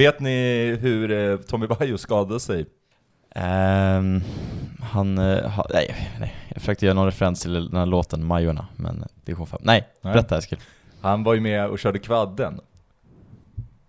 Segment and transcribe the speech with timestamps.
[0.00, 2.66] Vet ni hur eh, Tommy Vaiho skadade sig?
[3.34, 4.20] Ehm,
[4.80, 8.66] han, eh, ha, nej, nej, jag försökte göra någon referens till den här låten Majorna,
[8.76, 9.60] men division 5.
[9.62, 10.12] Nej, Nej.
[10.12, 10.58] berätta Eskil.
[11.00, 12.60] Han var ju med och körde kvadden.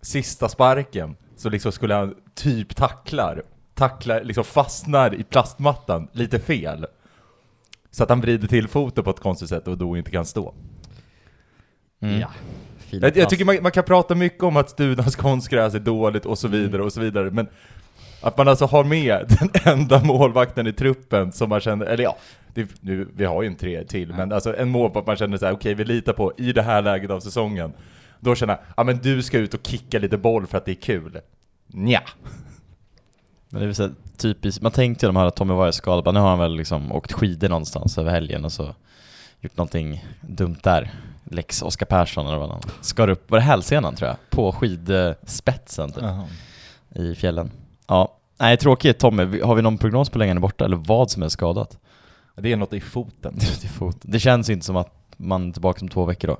[0.00, 3.42] Sista sparken, så liksom skulle han typ tacklar,
[3.74, 6.86] tacklar, liksom fastnar i plastmattan lite fel.
[7.90, 10.54] Så att han vrider till foten på ett konstigt sätt och då inte kan stå.
[12.00, 12.20] Mm.
[12.20, 12.28] Ja.
[12.92, 16.26] Fina Jag, jag tycker man, man kan prata mycket om att Studans konstgräs är dåligt
[16.26, 17.48] och så vidare och så vidare, men
[18.20, 22.16] att man alltså har med den enda målvakten i truppen som man känner, eller ja,
[22.54, 25.52] det, nu, vi har ju en tre till, men alltså en målvakt man känner såhär,
[25.52, 27.72] okej vi litar på i det här läget av säsongen.
[28.20, 30.72] Då känner jag, ja men du ska ut och kicka lite boll för att det
[30.72, 31.20] är kul.
[31.66, 32.02] Nja.
[33.48, 35.70] Men det är väl så här typiskt, man tänkte ju de här att Tommy var
[35.70, 38.74] skadad, bara nu har han väl liksom åkt skidor någonstans över helgen och så
[39.40, 40.90] gjort någonting dumt där.
[41.32, 44.16] Lex Oskar Persson eller vad han skar upp, var det hälsenan tror jag?
[44.30, 46.04] På skidspetsen typ,
[46.94, 47.50] i fjällen.
[47.86, 51.28] Ja, nej tråkigt Tommy, har vi någon prognos på är borta eller vad som är
[51.28, 51.78] skadat?
[52.36, 53.38] Det är något i foten.
[53.60, 53.96] Till fot.
[54.02, 56.36] Det känns inte som att man är tillbaka om två veckor då.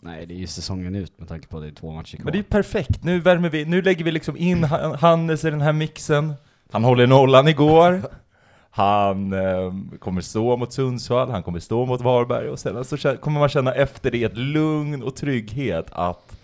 [0.00, 2.24] Nej, det är ju säsongen ut med tanke på att det är två matcher kvar.
[2.24, 5.44] Men det är ju perfekt, nu värmer vi, nu lägger vi liksom in Han- Hannes
[5.44, 6.34] i den här mixen.
[6.72, 8.02] Han håller nollan igår.
[8.76, 13.40] Han eh, kommer stå mot Sundsvall, han kommer stå mot Varberg och sen så kommer
[13.40, 16.36] man känna efter det ett lugn och trygghet att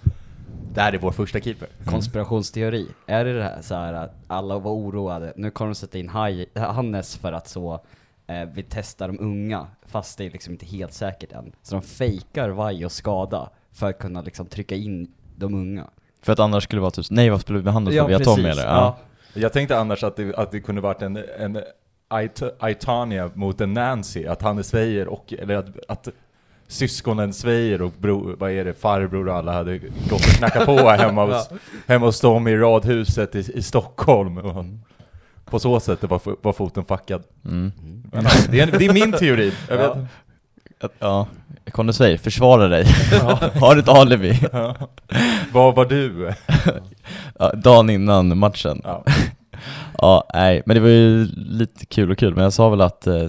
[0.75, 1.69] det här är vår första keeper.
[1.85, 5.99] Konspirationsteori, är det det här så här att alla var oroade, nu kommer de sätta
[5.99, 6.09] in
[6.55, 7.81] Hannes för att så
[8.27, 11.53] eh, vi testar de unga, fast det är liksom inte helt säkert än.
[11.63, 15.91] Så de fejkar vaj och skada för att kunna liksom trycka in de unga.
[16.23, 18.09] För att annars skulle det vara typ, nej vad spelar vi med Handels för?
[18.09, 18.67] Vi har Tommy eller?
[18.67, 18.97] Ja.
[19.35, 21.63] Jag tänkte annars att det, att det kunde varit en, en
[22.59, 26.09] Aitania mot en Nancy, att Hannes Weijer och, eller att, att
[26.69, 30.89] syskonen Sveijer och bro, vad är det, farbror och alla hade gått och knackat på
[30.91, 31.51] hemma hos,
[31.87, 34.39] hemma hos dem i radhuset i, i Stockholm.
[34.39, 34.65] Och
[35.45, 37.23] på så sätt var, var foten fuckad.
[37.45, 37.73] Mm.
[38.13, 39.53] Men, det, är, det är min teori.
[39.69, 39.87] Jag vet.
[39.97, 40.87] Ja.
[40.87, 41.27] Att- Ja,
[41.71, 42.85] Conny säger, försvara dig.
[43.61, 44.41] Har ett alibi.
[44.53, 44.77] Ja.
[45.53, 46.33] Vad var du?
[47.39, 48.81] Ja, dagen innan matchen.
[48.85, 49.05] Ja.
[50.03, 53.07] Ja, nej, men det var ju lite kul och kul, men jag sa väl att
[53.07, 53.27] eh,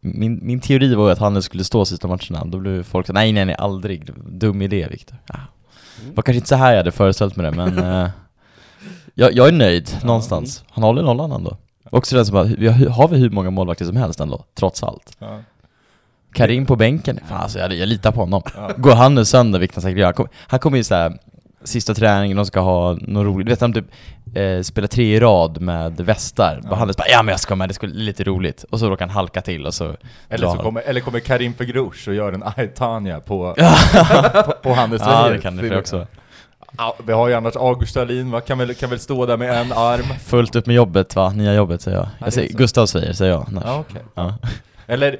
[0.00, 3.12] min, min teori var ju att han skulle stå sista matcherna, då blev folk så
[3.12, 5.16] nej nej nej, aldrig, dum idé Viktor.
[5.26, 5.34] Ja.
[6.08, 8.08] Det var kanske inte så här jag hade föreställt mig det, men eh,
[9.14, 10.64] jag, jag är nöjd någonstans.
[10.70, 11.56] Han håller nollan ändå.
[11.90, 15.16] Också det som vi har, vi hur många målvakter som helst ändå, trots allt.
[15.18, 15.38] Ja.
[16.32, 18.42] Karim på bänken, fan alltså jag, jag litar på honom.
[18.56, 18.70] Ja.
[18.76, 20.04] Går han nu sönder, vilket han säkert gör.
[20.06, 21.18] Han kom- Han kommer ju såhär,
[21.64, 23.86] sista träningen, de ska ha något roligt, du vet han typ
[24.34, 26.68] eh, spelar tre i rad med västar, Ja.
[26.70, 26.76] ja.
[26.76, 28.64] han bara ja men jag ska med, det skulle bli lite roligt.
[28.70, 29.96] Och så råkar han halka till och så
[30.28, 33.54] Eller, så kommer, eller kommer Karim Fegrush och gör en Aitania på,
[34.44, 36.06] på, på Hannes Ja det kan det för också.
[36.78, 38.40] Ja, vi har ju annars August Dahlin, va?
[38.40, 40.04] Kan, väl, kan väl stå där med en arm.
[40.24, 42.08] Fullt upp med jobbet va, nya jobbet säger jag.
[42.18, 42.52] jag säger.
[42.52, 43.46] Gustav säger, säger jag.
[43.64, 44.02] Ja, okej.
[44.14, 44.34] Ja.
[44.86, 45.16] Eller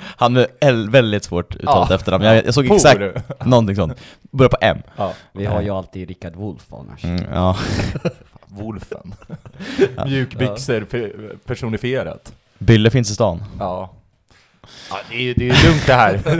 [0.00, 1.94] Han med L, väldigt svårt uttalat Ja.
[1.96, 2.74] efternamn, jag, jag såg Por.
[2.74, 3.00] exakt
[3.46, 4.00] någonting sånt.
[4.30, 4.78] Börjar på M.
[4.96, 7.04] Ja, Vi har ju alltid Rickard Wolff annars.
[7.04, 7.56] Mm, ja.
[8.48, 9.14] Wolfen.
[10.06, 12.32] Mjukbyxor pe- personifierat.
[12.58, 13.42] Bylle finns i stan.
[13.58, 13.90] Ja.
[14.90, 16.20] Ja, det är ju det är lugnt det här.
[16.24, 16.30] Det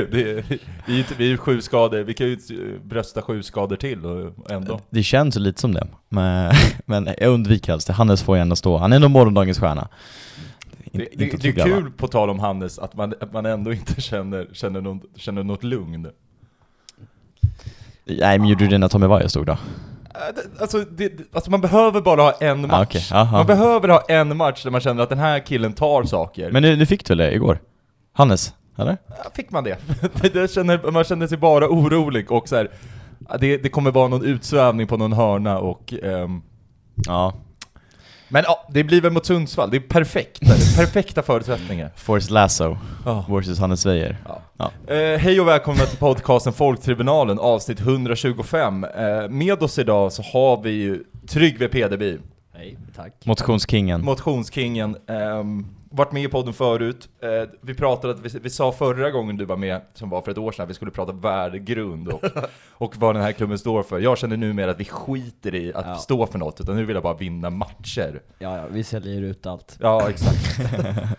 [0.00, 0.44] är,
[0.86, 4.50] vi, är, vi är sju skador, vi kan ju eh, brösta sju skador till och
[4.50, 4.80] ändå.
[4.90, 5.86] Det känns ju lite som det.
[6.08, 6.52] Men,
[6.86, 7.92] men jag undviker alls det.
[7.92, 8.76] Hannes får ändå stå.
[8.76, 9.88] Han är nog morgondagens stjärna.
[10.94, 14.00] Det, det, det är kul, på tal om Hannes, att man, att man ändå inte
[14.00, 16.06] känner, känner, något, känner något lugn.
[18.04, 19.52] Nej men gjorde du det när Tommy Vaiho stod då?
[19.52, 19.58] Äh,
[20.60, 23.12] Alltså, det, alltså man behöver bara ha en match.
[23.12, 23.20] Ah.
[23.20, 23.36] Aha.
[23.36, 26.50] Man behöver ha en match där man känner att den här killen tar saker.
[26.50, 27.58] Men nu, nu fick du väl det igår?
[28.12, 28.54] Hannes?
[28.78, 28.96] Eller?
[29.34, 29.78] Fick man det?
[30.32, 32.70] det, känner, man känner sig bara orolig och så här,
[33.40, 35.94] det, det kommer vara någon utsvävning på någon hörna och...
[36.02, 36.42] ehm,
[37.06, 37.32] Ja.
[38.28, 40.40] Men ja, det blir väl mot Sundsvall, det är perfekt.
[40.40, 41.90] Det är perfekta förutsättningar.
[41.96, 43.24] Forrest Lasso Ja.
[43.28, 44.16] versus Hannes Weijer.
[44.28, 44.40] Ja.
[44.86, 44.94] Ja.
[44.94, 48.84] Eh, hej och välkomna till podcasten Folktribunalen, avsnitt 125.
[48.84, 52.18] Eh, med oss idag så har vi ju Tryggve Pederby,
[52.56, 53.12] Hej, tack.
[53.24, 54.04] Motionskingen.
[54.04, 55.66] motionskingen, ehm,
[55.96, 57.08] varit med i podden förut.
[57.22, 60.38] Eh, vi pratade, vi, vi sa förra gången du var med, som var för ett
[60.38, 62.24] år sedan, att vi skulle prata värdegrund och,
[62.70, 63.98] och vad den här klubben står för.
[63.98, 65.94] Jag känner numera att vi skiter i att Ja.
[65.94, 68.22] stå för något, utan nu vill jag bara vinna matcher.
[68.38, 69.76] Ja, ja, vi säljer ut allt.
[69.80, 70.60] Ja, exakt.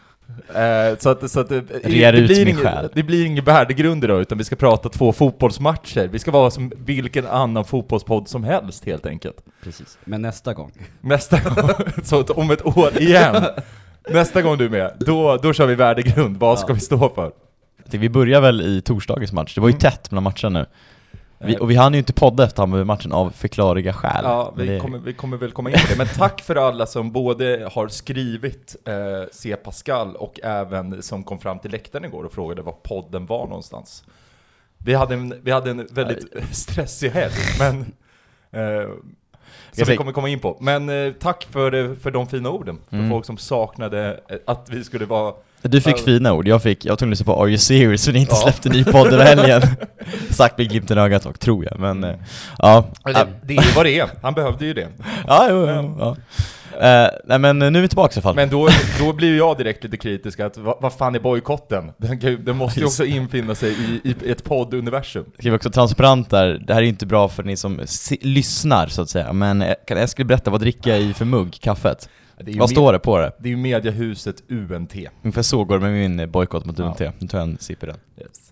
[0.55, 4.21] Eh, så att, så att, eh, det, ut blir ingen, det blir ingen värdegrund idag,
[4.21, 6.07] utan vi ska prata två fotbollsmatcher.
[6.07, 9.37] Vi ska vara som vilken annan fotbollspodd som helst helt enkelt.
[9.63, 9.97] Precis.
[10.05, 10.71] Men nästa gång.
[11.01, 11.69] Nästa gång,
[12.03, 13.43] så om ett år igen,
[14.09, 16.37] nästa gång du är med, då, då kör vi värdegrund.
[16.37, 17.31] Vad ska vi stå för?
[17.85, 19.79] Vi börjar väl i torsdagens match, det var ju Mm.
[19.79, 20.65] tätt mellan matcherna nu.
[21.37, 24.21] Vi, och vi hann ju inte podda efter Hammarby-matchen av förklarliga skäl.
[24.23, 25.97] Ja, vi det- kommer, vi kommer väl komma in på det.
[25.97, 28.93] Men tack för alla som både har skrivit eh,
[29.31, 29.55] C.
[29.55, 34.03] Pascal och även som kom fram till läktaren igår och frågade var podden var någonstans.
[34.77, 37.79] Vi hade en, vi hade en väldigt stressig helg, men
[38.51, 38.89] eh,
[39.75, 40.57] som vi kommer komma in på.
[40.61, 43.09] Men eh, tack för, för de fina orden, för Mm.
[43.09, 45.33] folk som saknade eh, att vi skulle vara
[45.69, 46.03] Du fick Ja.
[46.05, 48.41] fina ord, jag fick, jag att lyssna på Are You Serious så ni inte Ja.
[48.41, 49.61] släppte ny podd över helgen.
[50.29, 52.09] Sagt med glimten i ögat dock, tror jag, men Mm.
[52.09, 52.15] eh,
[52.57, 52.85] ja.
[53.09, 54.87] Eller, det är ju vad det är, han behövde ju det.
[55.27, 56.15] Ja, jo, jo, ja.
[56.81, 58.35] Eh, nej men nu är vi tillbaka i alla fall.
[58.35, 58.69] Men då,
[58.99, 61.91] då blir ju jag direkt lite kritisk att vad, vad fan är bojkotten?
[61.97, 65.25] Den, ju- den måste ju också infinna sig i, i ett podduniversum.
[65.39, 67.81] Ska vi också transparent där, det här är inte bra för ni som
[68.21, 71.57] lyssnar så att säga, men eh, kan Eskil berätta, vad dricker jag i för mugg,
[71.61, 72.09] kaffet?
[72.37, 73.31] Det Vad står det på det?
[73.39, 74.95] Det är ju mediahuset UNT.
[75.21, 76.85] Ungefär så går det med min eh, bojkott mot Ja.
[76.85, 77.97] UNT, nu tar jag en sipp i den.
[78.21, 78.51] Yes.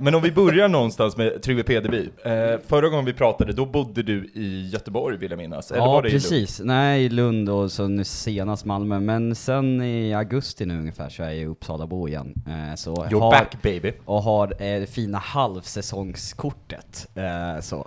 [0.00, 2.10] Men om vi börjar någonstans med Tryggve Pederby.
[2.24, 5.70] Eh, förra gången vi pratade, då bodde du i Göteborg vill jag minnas.
[5.70, 6.22] Eller ja, var det i Lund?
[6.22, 6.60] precis.
[6.64, 9.00] Nej, i Lund och så nu senast Malmö.
[9.00, 12.34] Men sen i augusti nu ungefär så är jag i Uppsalabo igen.
[12.46, 13.92] Eh, så You're har, back baby.
[14.04, 17.08] Och har eh, det fina halvsäsongskortet.
[17.14, 17.86] Eh, så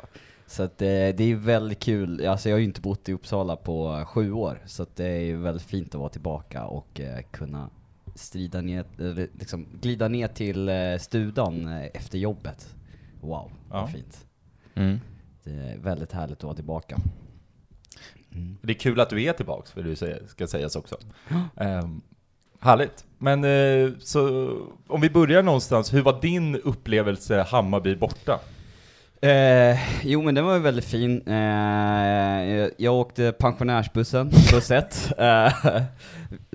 [0.51, 2.25] så att, eh, det är väldigt kul.
[2.27, 4.59] Alltså jag har ju inte bott i Uppsala på sju år.
[4.65, 7.69] Så att det är ju väldigt fint att vara tillbaka och eh, kunna
[8.15, 12.75] strida ner, eller liksom glida ner till eh, studan eh, efter jobbet.
[13.21, 13.81] Wow, Ja.
[13.81, 14.25] vad fint.
[14.75, 14.99] Mm.
[15.43, 16.97] Det är väldigt härligt att vara tillbaka.
[18.31, 18.57] Mm.
[18.61, 20.95] Det är kul att du är tillbaks, för du säga, ska sägas också.
[21.55, 22.01] Ehm,
[22.59, 23.05] härligt.
[23.17, 24.51] Men eh, så,
[24.87, 28.39] om vi börjar någonstans, hur var din upplevelse Hammarby borta?
[29.23, 31.21] Eh, jo men den var ju väldigt fin.
[31.27, 35.11] Eh, jag, åkte pensionärsbussen, buss 1.
[35.17, 35.81] Eh,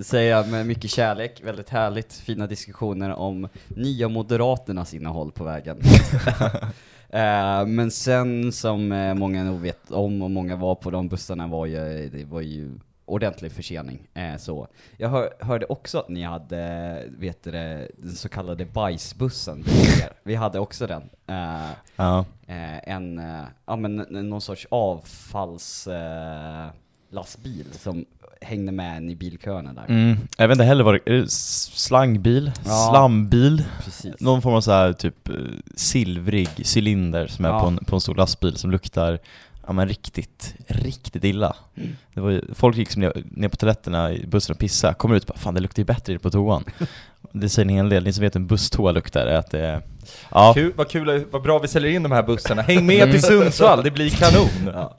[0.03, 5.79] säger jag med mycket kärlek, väldigt härligt, fina diskussioner om Nya Moderaternas innehåll på vägen.
[7.11, 11.47] eh, men sen som eh, många nog vet om och många var på de bussarna
[11.47, 12.71] var ju, det var ju
[13.07, 13.99] ordentlig försening.
[14.15, 14.69] Eh, så.
[14.97, 19.65] Jag hör, hörde också att ni hade, vet du det, den så kallade bajsbussen.
[20.23, 21.03] Vi hade också den.
[21.27, 22.25] Eh, Ja.
[22.47, 26.67] eh, en, eh, ja men någon sorts avfalls eh,
[27.73, 28.05] som
[28.41, 29.85] hängde med en i bilköerna där.
[29.89, 30.17] Mm.
[30.39, 32.89] Jag vet inte heller vad det slangbil, Ja.
[32.91, 34.21] slambil, Precis.
[34.21, 35.35] någon form av så här typ eh,
[35.77, 37.61] silvrig cylinder som är Ja.
[37.61, 39.19] på, en, på en stor lastbil som luktar
[39.67, 41.57] Ja men riktigt, riktigt illa.
[41.75, 41.97] Mm.
[42.15, 45.17] Det var ju, folk gick som ner, ner på toaletterna i bussen och pissade, kommer
[45.17, 46.65] ut och bara 'Fan det luktar ju bättre på toan'
[47.33, 49.83] Det säger en hel del, ni som vet hur en busstoa luktar är att det
[50.31, 52.63] ja, Kul, vad kul, vad bra vi säljer in de här bussarna.
[52.63, 54.75] Häng med till Sundsvall, det blir kanon!
[54.75, 54.97] Ja,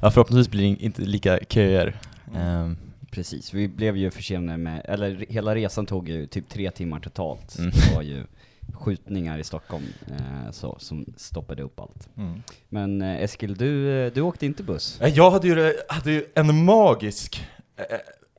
[0.00, 2.00] ja förhoppningsvis blir det inte lika köer.
[2.34, 2.42] Mm.
[2.42, 2.76] Ehm,
[3.10, 3.54] precis.
[3.54, 7.58] Vi blev ju försenade med, eller hela resan tog ju typ tre timmar totalt.
[7.58, 7.70] Mm.
[7.70, 8.24] Det var ju
[8.72, 12.08] skjutningar i Stockholm eh, så, som stoppade upp allt.
[12.16, 12.42] Mm.
[12.68, 15.00] Men eh, Eskil, du, eh, du åkte inte buss?
[15.00, 17.46] Eh, Jag hade ju, hade ju en magisk
[17.76, 17.84] eh,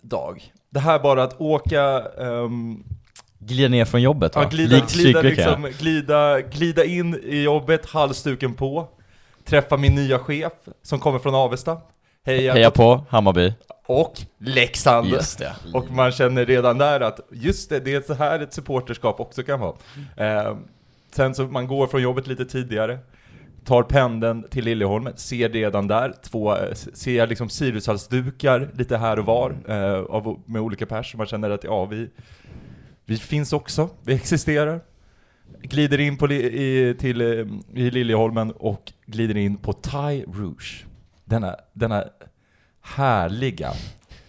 [0.02, 0.54] dag.
[0.70, 1.82] Det här bara att åka,
[2.20, 2.84] ehm,
[3.40, 4.44] glida ner från jobbet va?
[4.44, 8.88] ja, glida, Likt glida, liksom, glida, glida in i jobbet, halsduken på,
[9.46, 11.78] träffa min nya chef som kommer från Avesta.
[12.26, 13.54] Heja, Heja på Hammarby.
[13.86, 15.08] och Leksand.
[15.08, 15.56] Just det.
[15.74, 19.44] Och man känner redan där att just det, det är så här ett supporterskap också
[19.44, 19.76] kan vara.
[20.18, 20.58] Eh,
[21.12, 23.00] sen så man går från jobbet lite tidigare,
[23.66, 29.26] tar pendeln till Liljeholmen, ser redan där två, eh, ser liksom Siriushalsdukar lite här och
[29.26, 32.10] var eh, av, med olika pers, man känner att ja, vi,
[33.06, 34.82] vi finns också, vi existerar.
[35.62, 37.28] Glider in på, i, till, eh,
[37.84, 40.86] i Liljeholmen och glider in på Thai Rouge.
[41.34, 42.04] Denna, denna
[42.82, 43.72] härliga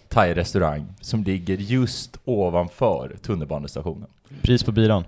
[0.08, 4.08] thai-restaurang som ligger just ovanför tunnelbanestationen.
[4.42, 5.04] Pris på biran.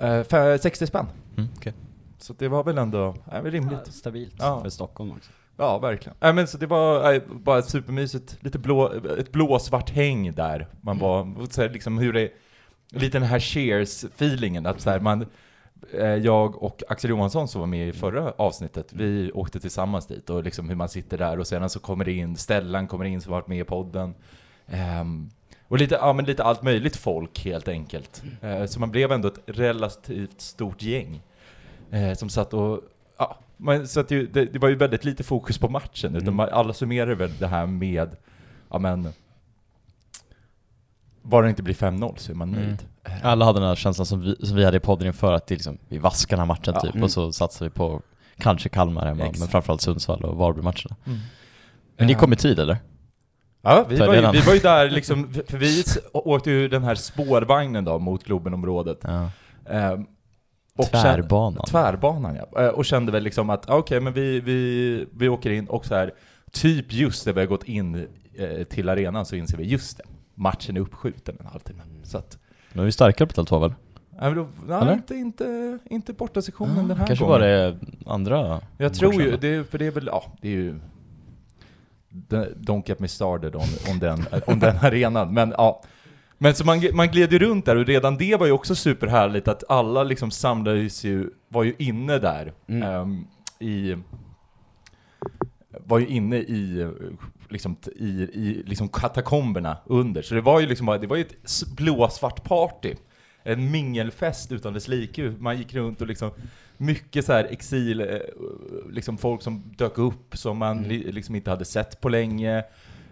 [0.00, 1.06] Eh, för 60 spänn.
[1.36, 1.72] Mm, okej.
[2.18, 3.86] Så det var väl ändå äh, väl Ja, rimligt.
[3.94, 4.60] stabilt Ja.
[4.62, 5.30] för Stockholm också.
[5.56, 6.16] Ja, verkligen.
[6.20, 8.36] Äh, men så det var äh, bara supermysigt.
[8.40, 10.68] Lite blå, ett blåsvart häng där.
[10.80, 12.30] Man var, så här, liksom hur det,
[12.90, 14.68] lite den här cheers-feelingen.
[14.68, 15.26] Att så här, man,
[16.22, 20.44] jag och Axel Johansson som var med i förra avsnittet, vi åkte tillsammans dit och
[20.44, 23.32] liksom hur man sitter där och sedan så kommer det in, Stellan kommer in som
[23.32, 24.14] varit med i podden.
[24.66, 25.30] Ehm,
[25.68, 28.22] och lite, ja, men lite allt möjligt folk helt enkelt.
[28.42, 31.22] Eh, så man blev ändå ett relativt stort gäng.
[31.90, 32.80] Eh, som satt och,
[33.18, 36.36] ja, man, så att det, det, var ju väldigt lite fokus på matchen, utan Mm.
[36.36, 38.16] man, alla summerar väl det här med,
[38.70, 39.08] ja men,
[41.24, 42.60] bara det inte blir 5-0 så är man Mm.
[42.66, 42.78] nöjd.
[43.04, 45.46] Eh, Alla hade den här känslan som vi, som vi hade i podden inför att
[45.46, 46.80] det liksom, vi vaskar den här matchen Ja.
[46.80, 47.04] typ Mm.
[47.04, 48.02] och så satsar vi på
[48.38, 49.50] kanske Kalmar hemma, men Exakt.
[49.52, 50.96] framförallt Sundsvall och Varberg-matcherna.
[51.06, 51.18] Mm.
[51.96, 52.76] Men ni kom i tid eller?
[53.62, 56.94] Ja, vi var, ju, vi var ju där liksom, för- vi åkte ju den här
[56.94, 58.98] spårvagnen då mot Globenområdet.
[59.02, 59.30] Ja.
[59.70, 60.06] Ehm,
[60.78, 61.52] Och Tvärbanan.
[61.66, 62.62] Kände, tvärbanan ja.
[62.62, 65.86] Eh, Och kände väl liksom att, ah, okej men vi, vi, vi åker in och
[65.86, 66.12] så här,
[66.52, 68.06] typ just när vi har gått in
[68.38, 71.82] eh, till arenan så inser vi, just det, matchen är uppskjuten en halvtimme.
[72.02, 72.38] Så att,
[72.72, 73.74] Nu är vi starkare på Tele2 väl?
[74.20, 74.48] nej, men då,
[74.84, 77.40] nej, inte, inte, inte borta sektionen den här Kanske gången.
[77.40, 80.80] bara det andra Jag tror ju, det, för det är väl, ja, det är ju...
[82.54, 85.82] Don't get me started om, om, den, om den arenan, men ja.
[86.38, 89.48] Men så man, man gled ju runt där och redan det var ju också superhärligt
[89.48, 92.82] att alla liksom samlades ju, var ju inne där Mm.
[92.82, 93.26] ehm,
[93.58, 93.96] i...
[95.86, 96.90] Var ju inne i,
[97.54, 100.22] liksom, i, i liksom katakomberna under.
[100.22, 102.94] Så det var ju liksom det var ju ett blåsvart party.
[103.42, 105.32] En mingelfest utan dess like.
[105.38, 106.30] Man gick runt och liksom
[106.76, 108.06] mycket så här exil, eh,
[108.90, 110.88] liksom folk som dök upp som man Mm.
[110.90, 112.64] li, liksom inte hade sett på länge.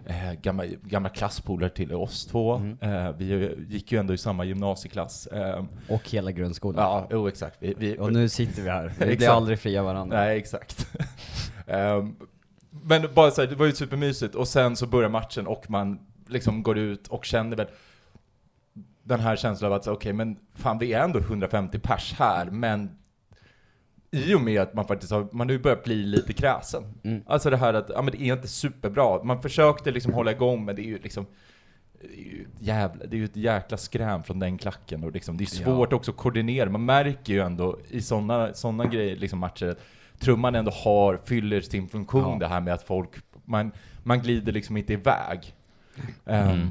[0.07, 2.55] Eh, gamla, gamla klasspolare till oss två.
[2.55, 2.77] Mm.
[2.81, 5.27] Eh, vi gick ju ändå i samma gymnasieklass.
[5.27, 6.83] Eh, Och hela grundskolan.
[6.83, 7.57] ja, jo exakt.
[7.59, 8.93] Vi, vi, Och nu sitter vi här.
[8.99, 10.17] Vi blir aldrig fria varandra.
[10.17, 10.87] Nej, exakt.
[11.67, 12.15] Ehm,
[12.81, 14.35] men bara så här, det var ju supermysigt.
[14.35, 17.67] Och sen så börjar matchen och man liksom går ut och känner väl
[19.03, 22.97] den här känslan av att, okej, men fan vi är ändå 150 pers här, men
[24.11, 26.83] i och med att man faktiskt har, man har ju börjat bli lite kräsen.
[27.03, 27.23] Mm.
[27.27, 29.23] Alltså det här att, ja men det är inte superbra.
[29.23, 31.25] Man försökte liksom hålla igång, men det är ju liksom
[32.01, 35.37] det är ju jävla, det är ju ett jäkla skräm från den klacken och liksom,
[35.37, 36.69] det är svårt också att koordinera.
[36.69, 39.75] Man märker ju ändå i sådana såna grejer, liksom matcher,
[40.23, 42.37] trumman ändå har, fyller sin funktion Ja.
[42.39, 43.09] det här med att folk,
[43.45, 43.71] man,
[44.03, 45.53] man glider liksom inte iväg.
[46.25, 46.67] Ehm, Mm.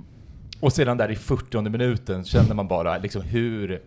[0.61, 3.83] och sedan där i 40 minuten känner man bara liksom hur,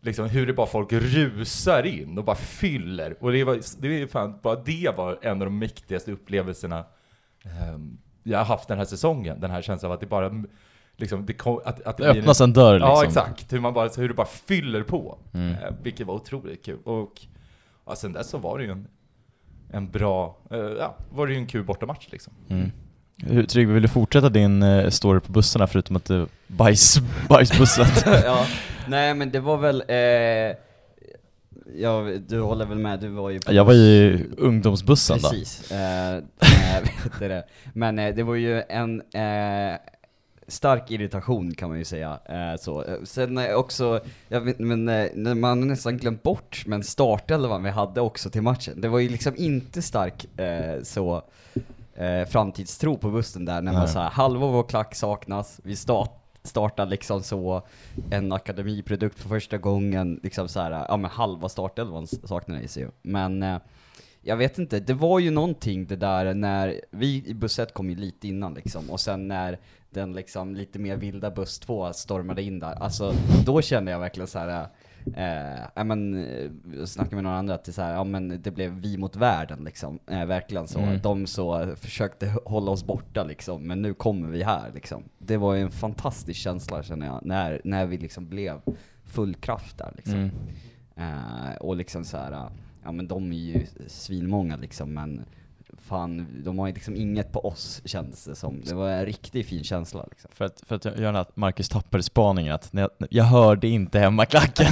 [0.00, 3.16] liksom hur det bara folk rusar in och bara fyller.
[3.20, 6.84] Och det var, det är fan, bara det var en av de mäktigaste upplevelserna
[7.44, 9.40] ehm, jag har haft den här säsongen.
[9.40, 10.44] Den här känslan av att det bara,
[10.96, 12.88] liksom, det, kom, att, att Det en- öppnas en dörr liksom.
[12.90, 13.52] Ja, exakt.
[13.52, 15.18] Hur, man bara, hur det bara fyller på.
[15.34, 15.50] Mm.
[15.54, 16.78] Eh, vilket var otroligt kul.
[16.84, 17.12] Och
[17.86, 18.88] ja, sen dess så var det ju en,
[19.72, 22.32] en bra, eh, ja, var det ju en kul bortamatch liksom.
[22.48, 22.70] Mm.
[23.16, 26.98] Hur, Tryggve, vill du fortsätta din eh, story på bussarna förutom att du bajs,
[27.28, 27.86] bajsbussen?
[28.24, 28.46] ja.
[28.88, 30.56] Nej men det var väl, eh,
[31.76, 35.28] ja, du håller väl med, du var ju på jag var i ungdomsbussen då.
[35.28, 35.72] Precis.
[35.72, 37.44] Eh, eh, vet du det.
[37.72, 39.78] Men eh, det var ju en eh,
[40.52, 42.18] stark irritation kan man ju säga.
[42.24, 42.84] Eh, så.
[42.84, 47.62] Eh, Sen eh, också, jag vet, men eh, man har nästan glömt bort, men startelvan
[47.62, 48.80] vi hade också till matchen.
[48.80, 51.22] Det var ju liksom inte stark eh, så
[51.94, 56.86] eh, framtidstro på bussen där när man sa halva vår klack saknas, vi start, startar
[56.86, 57.62] liksom så
[58.10, 62.90] en akademiprodukt för första gången, liksom så här, ja men halva startelvan saknades ju.
[63.02, 63.60] Men
[64.22, 67.90] jag vet inte, det var ju någonting det där när, vi i buss 1 kom
[67.90, 69.58] ju lite innan liksom, och sen när
[69.94, 73.14] den liksom lite mer vilda buss 2 stormade in där, alltså
[73.46, 74.66] då kände jag verkligen så här.
[75.16, 78.42] Eh, ja men, eh, jag snackade med några andra att det, så här, ja, men
[78.42, 80.78] det blev vi mot världen liksom, eh, verkligen så.
[80.78, 81.00] Mm.
[81.00, 85.02] De så försökte hålla oss borta liksom, men nu kommer vi här liksom.
[85.18, 88.60] Det var ju en fantastisk känsla känner jag, när, när vi liksom blev
[89.04, 90.14] full kraft där liksom.
[90.14, 90.30] Mm.
[90.96, 92.50] Eh, och liksom så här,
[92.84, 95.24] ja men de är ju svinmånga liksom, men
[95.88, 98.60] fan, de har liksom inget på oss kändes det som.
[98.64, 100.30] Det var en riktigt fin känsla liksom.
[100.34, 103.98] För att, för att jag gör att Marcus tappade spaningen att jag, jag hörde inte
[103.98, 104.66] hemmaklacken.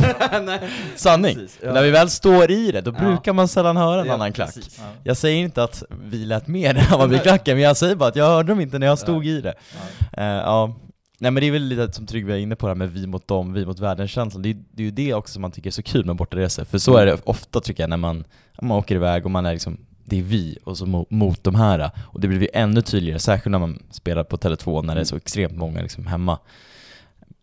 [0.96, 1.34] Sanning!
[1.34, 1.72] Precis, ja.
[1.72, 3.04] När vi väl står i det, då Ja.
[3.04, 4.54] brukar man sällan höra en Ja, annan klack.
[5.04, 8.26] Jag säger inte att vi lät med än Hammarbyklacken, men jag säger bara att jag
[8.26, 9.54] hörde dem inte när jag stod i det.
[10.12, 10.74] Eh, ja.
[11.22, 13.06] Nej men det är väl lite som Tryggve är inne på det här med vi
[13.06, 14.42] mot dem, vi mot världen-känslan.
[14.42, 16.64] Det, det är ju det också man tycker är så kul med bortaresor.
[16.64, 18.24] För så är det ofta tycker jag när man,
[18.62, 21.54] man åker iväg och man är liksom, det är vi och så mot, mot de
[21.54, 21.90] här.
[21.98, 25.04] Och det blir ju ännu tydligare, särskilt när man spelar på Tele2 när det är
[25.04, 26.38] så extremt många liksom hemma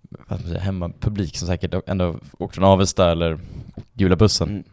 [0.10, 3.40] vad man säga, hemmapublik som säkert ändå åkt från Avesta eller
[3.94, 4.50] Gula bussen.
[4.50, 4.64] Mm.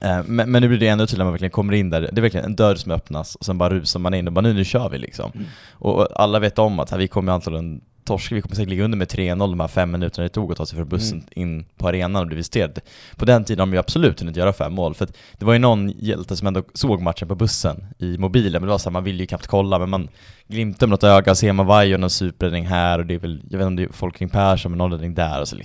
[0.00, 2.18] Eh, Men, men nu blir det ännu tydligare när man verkligen kommer in där, det
[2.18, 4.52] är verkligen en dörr som öppnas och sen bara rusar man in och bara nu,
[4.52, 5.30] nu kör vi liksom.
[5.34, 5.46] Mm.
[5.72, 8.84] Och och alla vet om att här, vi kommer antagligen torska, vi kommer säkert ligga
[8.84, 11.28] under med 3-0 de här fem minuterna det tog att ta sig från bussen Mm.
[11.34, 12.78] in på arenan och bli visiterad.
[13.16, 15.08] På den tiden har de ju absolut hunnit göra fem mål, för
[15.38, 18.70] det var ju någon hjälte som ändå såg matchen på bussen i mobilen, men det
[18.70, 20.08] var så här, man ville ju knappt kolla, men man
[20.48, 23.58] glimtade med något öga, ser man Vaiho någon superräddning här och det är väl, jag
[23.58, 25.56] vet inte om det är folk kring Persson med någon räddning där och så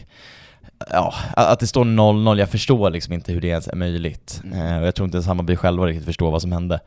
[0.91, 4.41] Ja, att det står 0-0, jag förstår liksom inte hur det ens är möjligt.
[4.43, 4.67] Mm.
[4.67, 6.79] Eh, och jag tror inte ens Hammarby själva riktigt förstår vad som hände.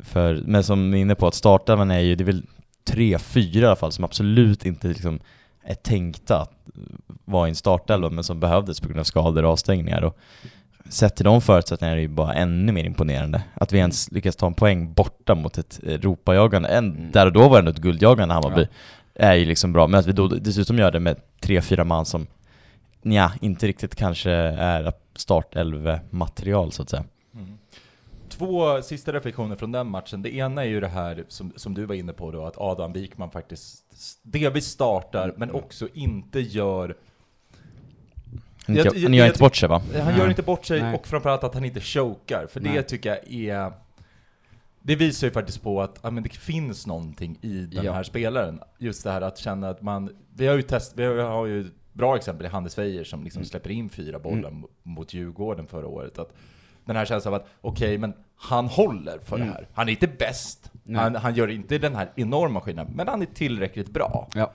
[0.00, 2.42] För, men som ni är inne på, att startelvan är ju, det är väl
[2.90, 5.20] tre, fyra i alla fall som absolut inte liksom
[5.62, 6.52] är tänkta att
[7.24, 10.04] vara i en startelva men som behövdes på grund av skador och avstängningar.
[10.04, 10.18] Och
[10.88, 13.42] sett till de förutsättningarna är det ju bara ännu mer imponerande.
[13.54, 17.10] Att vi ens lyckas ta en poäng borta mot ett Europajagande, en, Mm.
[17.10, 18.66] där och då var det ändå ett guldjagande Hammarby,
[19.14, 19.86] är ju liksom bra.
[19.86, 22.26] Men att vi då dessutom gör det med tre, fyra man som
[23.02, 27.04] ja, inte riktigt kanske är startelve-material så att säga.
[28.40, 28.48] Mm.
[28.52, 30.22] Två sista reflektioner från den matchen.
[30.22, 32.92] Det ena är ju det här som, som du var inne på då, att Adam
[32.92, 33.84] Wikman faktiskt
[34.22, 36.96] delvis startar, men också inte gör...
[38.66, 39.82] Han, Jag- jag, jag- han gör jag- inte bort sig va?
[40.02, 40.94] Han gör inte bort sig, Nej.
[40.94, 42.82] och framförallt att han inte chokar, för det Nej.
[42.82, 43.72] tycker jag är...
[44.82, 47.92] Det visar ju faktiskt på att ja, men det finns någonting i den Ja.
[47.92, 48.60] här spelaren.
[48.78, 50.16] Just det här att känna att man...
[50.36, 53.24] Vi har ju test, vi har, vi har ju bra exempel i Hannes Weijer som
[53.24, 53.46] liksom Mm.
[53.48, 56.18] släpper in fyra bollar mo- mot Djurgården förra året.
[56.18, 56.32] Att
[56.84, 59.48] den här känslan av att, okej, men han håller för Mm.
[59.48, 59.68] det här.
[59.72, 63.26] Han är inte bäst, han, han gör inte den här enorma skillnaden, men han är
[63.26, 64.52] tillräckligt bra Ja,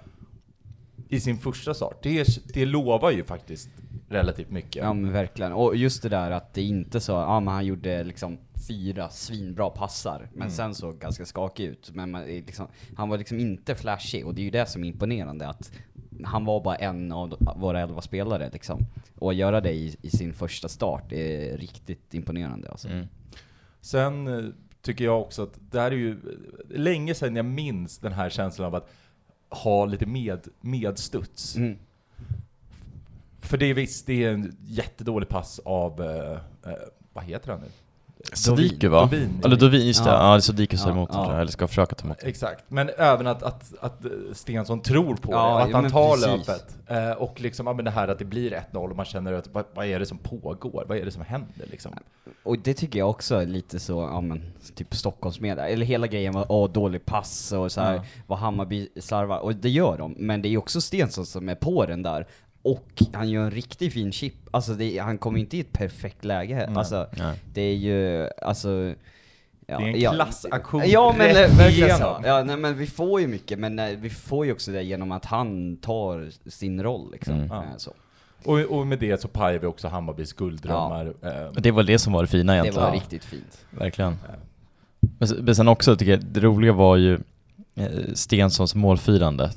[1.09, 1.97] i sin första start.
[2.03, 3.69] Det, det lovar ju faktiskt
[4.09, 4.75] relativt mycket.
[4.75, 5.53] ja men verkligen.
[5.53, 8.37] Och just det där att det inte så, ja men han gjorde liksom
[8.67, 11.91] fyra svinbra passar, men sen såg ganska skakig ut.
[11.93, 14.87] Men man, liksom, han var liksom inte flashig, och det är ju det som är
[14.87, 15.71] imponerande, att
[16.23, 18.85] han var bara en av våra elva spelare liksom.
[19.19, 22.87] Och att göra det i, i sin första start är riktigt imponerande alltså.
[22.87, 23.07] Mm.
[23.85, 24.49] Sen eh,
[24.81, 28.29] tycker jag också att det här är ju eh, länge sedan jag minns den här
[28.29, 28.89] känslan av att
[29.49, 31.55] ha lite med, medstuds.
[31.55, 31.77] Mm.
[33.39, 36.31] För det är visst, det är en jättedålig pass av, eh,
[36.71, 36.79] eh,
[37.13, 37.67] vad heter han nu?
[38.33, 39.01] Sadiku va?
[39.01, 39.41] Dovin.
[39.45, 40.09] Eller Dovin, just det.
[40.09, 40.15] Ja.
[40.15, 41.33] Ja, det är Sadiku som Ja, tar emot ja.
[41.35, 42.17] det, eller ska försöka ta emot.
[42.23, 46.11] Exakt, men även att, att, att Stensson tror på Ja, det, att ja, han tar
[46.15, 46.47] precis.
[46.47, 46.77] löpet.
[46.87, 49.47] Eh, och liksom, ja, men det här att det blir 1-0 och man känner att
[49.53, 50.85] vad, vad är det som pågår?
[50.87, 51.91] Vad är det som händer liksom?
[52.43, 54.41] Och det tycker jag också är lite så, ja men,
[54.75, 58.03] typ Stockholmsmedia, eller hela grejen var åh, dålig pass och så här, Ja.
[58.27, 61.85] vad Hammarby slarvar, och det gör de, men det är också Stensson som är på
[61.85, 62.27] den där,
[62.65, 66.25] och han gör en riktigt fin chip, alltså det, han kommer inte i ett perfekt
[66.25, 66.77] läge här, Nej.
[66.77, 67.39] alltså Nej.
[67.53, 68.93] det är ju, alltså
[69.67, 71.95] Ja, Det är en ja, klassaktion Ja men eh, verkligen så.
[71.95, 72.21] igenom.
[72.25, 75.11] Ja, nej, men vi får ju mycket, men eh, vi får ju också det genom
[75.11, 77.33] att han tar sin roll liksom.
[77.33, 77.51] Mm.
[77.51, 77.77] Eh, Ja.
[77.77, 77.93] Så.
[78.45, 81.05] Och, och med det så pajar vi också Hammarbys gulddrömmar.
[81.21, 82.87] eh, Det var det som var det fina Det egentligen.
[82.87, 83.65] var riktigt fint.
[83.69, 84.17] Verkligen.
[85.19, 87.19] Men sen också tycker jag, det roliga var ju
[87.75, 89.51] eh, Stenssons målfirande.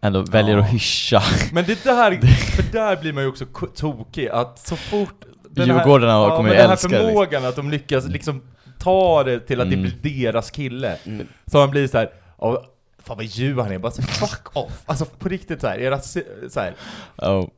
[0.00, 0.62] Ändå väljer Ja.
[0.62, 2.20] att hyscha Men det där,
[2.56, 5.24] för där blir man ju också tokig, att så fort
[5.56, 7.08] Djurgårdarna ja, kommer ju den här älska det, liksom.
[7.08, 8.42] förmågan att de lyckas liksom
[8.78, 9.82] ta det till att Mm.
[9.82, 10.96] det blir deras kille.
[11.06, 11.26] Mm.
[11.46, 12.64] Så man blir så här, ja,
[12.98, 14.82] fan vad djur han är, bara så fuck off!
[14.86, 16.20] Alltså på riktigt så här, era, så
[16.60, 16.74] här,
[17.16, 17.48] oh.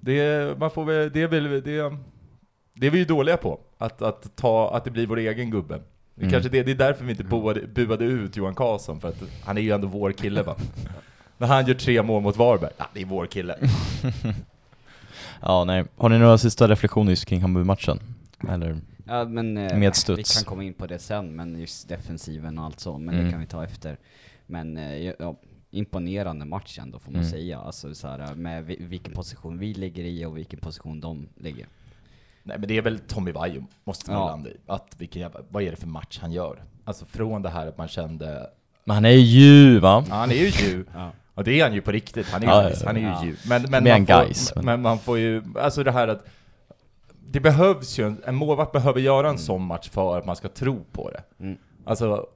[0.00, 1.60] det, man får väl, det är väl, det,
[2.74, 5.74] det är vi ju dåliga på, att, att ta, att det blir vår egen gubbe.
[6.14, 6.32] Det, Mm.
[6.32, 9.58] kanske det, det är därför vi inte boade, buade ut Johan Karlsson, för att han
[9.58, 10.56] är ju ändå vår kille va.
[11.40, 13.56] När han gör tre mål mot Varberg, ja det är vår kille.
[15.42, 15.84] Ja, nej.
[15.96, 17.98] Har ni några sista reflektioner just kring Hammarby-matchen?
[18.48, 18.80] Eller?
[19.06, 20.34] Ja men eh, Med vi studs.
[20.36, 23.24] kan komma in på det sen, men just defensiven och allt så, men Mm.
[23.26, 23.96] det kan vi ta efter.
[24.46, 25.36] Men eh, ja,
[25.70, 27.30] imponerande match ändå får man Mm.
[27.32, 31.28] säga, alltså så här, med vi- vilken position vi ligger i och vilken position de
[31.36, 31.66] ligger.
[32.42, 34.26] Nej men det är väl Tommy Vaiho, måste man Ja.
[34.26, 34.56] landa i.
[34.66, 36.62] Att vilken jävla, vad är det för match han gör?
[36.84, 38.50] Alltså från det här att man kände,
[38.84, 40.04] Men han är ju va?
[40.08, 41.10] ja, han är ju Ja.
[41.40, 43.24] Och det är han ju på riktigt, han är ju, Ja, han är ju ja.
[43.24, 43.36] dju.
[43.48, 46.26] Men, men, Mer man än får, men- men man får ju, alltså det här att
[47.26, 50.48] det behövs ju, en, en målvakt behöver göra en sån match för att man ska
[50.48, 51.22] tro på det.
[51.44, 51.58] Mm.
[51.84, 52.26] Alltså,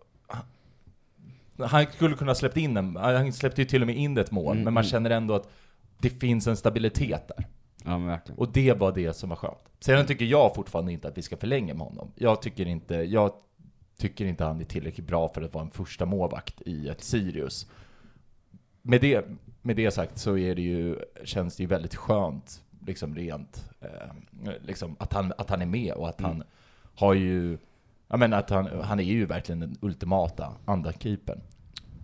[1.59, 4.53] han- skulle kunna släppt in en, han släppte ju till och med in ett mål,
[4.53, 4.91] Mm, men man mm.
[4.91, 5.49] känner ändå att
[5.99, 7.47] det finns en stabilitet där.
[7.85, 8.39] Ja men verkligen.
[8.39, 9.59] Och det var det som var skönt.
[9.81, 12.13] Sen tycker jag fortfarande inte att vi ska förlänga med honom.
[12.17, 13.33] Jag tycker inte, jag
[13.99, 17.67] tycker inte han är tillräckligt bra för att vara en första målvakt i ett Sirius.
[18.87, 19.25] Med det,
[19.63, 24.53] med det sagt så är det ju, känns det ju väldigt skönt, liksom rent, eh,
[24.63, 26.47] liksom att han, att han är med och att han Mm.
[26.95, 27.59] har ju,
[28.09, 31.41] jag menar att han, han är ju verkligen den ultimata andra keepern.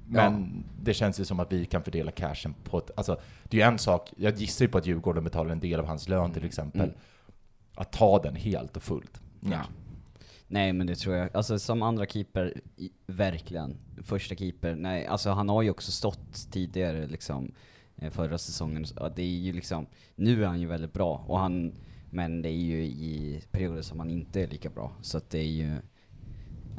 [0.06, 3.66] Men det känns ju som att vi kan fördela cashen på ett, alltså det är
[3.66, 6.32] ju en sak, jag gissar ju på att Djurgården betalar en del av hans lön
[6.32, 6.80] till exempel.
[6.80, 6.94] Mm.
[7.74, 9.20] Att ta den helt och fullt.
[9.40, 9.60] Ja.
[10.52, 13.76] Nej men det tror jag, alltså som andra keeper, i, verkligen.
[14.02, 17.52] Första keeper, nej alltså han har ju också stått tidigare liksom,
[17.96, 18.86] eh, förra säsongen,
[19.16, 21.72] det är ju liksom, nu är han ju väldigt bra, och han,
[22.10, 25.38] men det är ju i perioder som han inte är lika bra, så att det
[25.38, 25.72] är ju,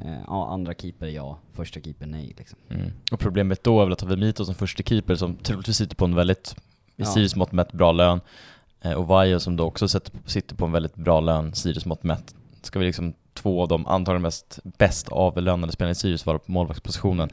[0.01, 2.59] eh, ja andra keeper ja, första keeper nej liksom.
[2.69, 2.91] Mm.
[3.11, 6.05] Och problemet då är väl att ha Vemito som första keeper som troligtvis sitter på
[6.05, 6.55] en väldigt,
[6.95, 7.05] i Ja.
[7.05, 8.21] Sirius mått mätt, bra lön.
[8.81, 9.87] Eh, och Vajo som då också
[10.25, 12.35] sitter på en väldigt bra lön, Sirius mått mätt.
[12.61, 16.51] Ska vi liksom två av de antagligen mest bäst avlönade spelarna i Sirius vara på
[16.51, 17.29] målvaktspositionen?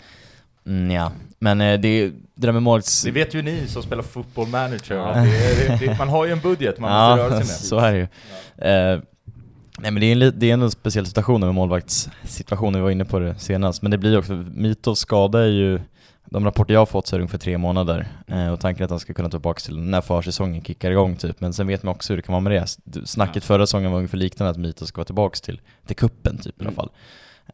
[0.66, 1.12] Mm, ja.
[1.38, 3.03] Men eh, det, det där med målvakts...
[3.03, 5.12] Det vet ju ni som spelar football manager, Ja.
[5.14, 7.47] det, det, det, man har ju en budget man måste röra sig med.
[7.47, 8.03] så är det ju.
[8.68, 9.01] Eh,
[9.79, 13.05] nej men det är, en, det är en speciell situation med målvaktssituationen, vi var inne
[13.05, 15.81] på det senast, men det blir också, Mitos skada är ju,
[16.31, 18.85] de rapporter jag har fått så är det ungefär tre månader eh, och tanken är
[18.85, 21.41] att han ska kunna ta tillbaka till när försäsongen kickar igång typ.
[21.41, 23.07] Men sen vet man också hur det kan vara med det.
[23.07, 26.62] Snacket förra säsongen var ungefär liknande att Mito ska vara tillbaka till, till kuppen typ
[26.62, 26.75] i alla Mm.
[26.77, 26.91] fall.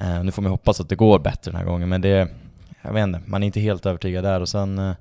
[0.01, 2.29] Eh, nu får man hoppas att det går bättre den här gången men det,
[2.83, 4.93] jag vet inte, man är inte helt övertygad där och sen eh,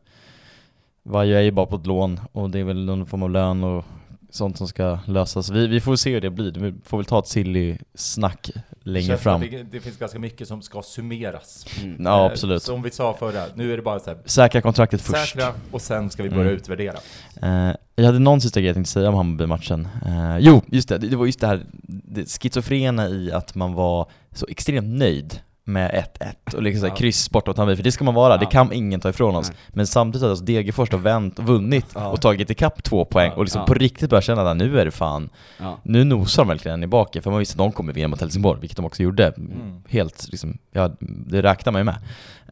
[1.03, 3.63] Vajo är ju bara på ett lån och det är väl någon form av lön
[3.63, 3.85] och
[4.33, 5.49] sånt som ska lösas.
[5.49, 8.49] Vi, vi får se hur det blir, vi får väl ta ett silly snack
[8.83, 9.41] längre Känns fram.
[9.41, 11.65] Det, det finns ganska mycket som ska summeras.
[11.83, 11.95] Mm.
[12.05, 12.63] Ja Eh, absolut.
[12.63, 15.29] Som vi sa förra, nu är det bara så här, Säkra kontraktet först.
[15.29, 16.55] säkra och sen ska vi börja Mm.
[16.55, 16.97] utvärdera.
[17.41, 19.87] Eh, jag hade någon sista grej jag tänkte säga om Hammarby-matchen.
[20.05, 23.73] Eh, jo, just det, det det var just det här det schizofrena i att man
[23.73, 26.05] var så extremt nöjd med
[26.49, 26.97] 1-1 och liksom så här Ja.
[26.97, 28.49] kryss bort mot Hammarby, för det ska man vara, det Ja.
[28.49, 29.49] kan ingen ta ifrån oss.
[29.49, 29.57] Nej.
[29.69, 32.07] Men samtidigt att alltså Degerfors har vänt, vunnit Ja.
[32.07, 33.35] och tagit ikapp två poäng Ja.
[33.37, 33.65] och liksom Ja.
[33.65, 35.77] på riktigt börjar känna att nu är det fan, Ja.
[35.83, 38.59] nu nosar de verkligen i baken, för man visste att de kommer vinna mot Helsingborg,
[38.59, 39.27] vilket de också gjorde.
[39.37, 39.83] Mm.
[39.89, 41.95] Helt liksom, ja, det räknar man ju med.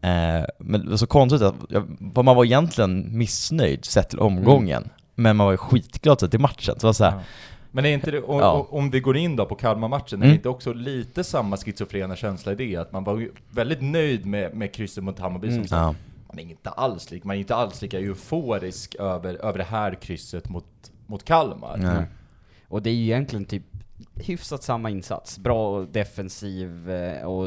[0.03, 4.19] Eh, men det var så konstigt att, ja, vad man var egentligen missnöjd sett till
[4.19, 6.73] omgången, men man var ju skitglad sett till matchen.
[6.75, 7.19] Så det var så här, Ja.
[7.71, 8.51] Men är inte det, och, Ja.
[8.51, 10.29] och, om vi går in då på Kalmar-matchen, är Mm.
[10.29, 12.75] det inte också lite samma schizofrena känsla i det?
[12.75, 15.67] Att man var ju väldigt nöjd med, med krysset mot Hammarby Mm.
[15.67, 15.95] som ja.
[16.27, 19.93] Man är inte alls lik, man är inte alls lika euforisk över, över det här
[19.95, 20.65] krysset mot,
[21.07, 21.77] mot Kalmar.
[21.77, 22.03] Nej.
[22.67, 23.63] Och det är ju egentligen typ
[24.15, 25.37] hyfsat samma insats.
[25.39, 27.45] Bra defensiv eh, och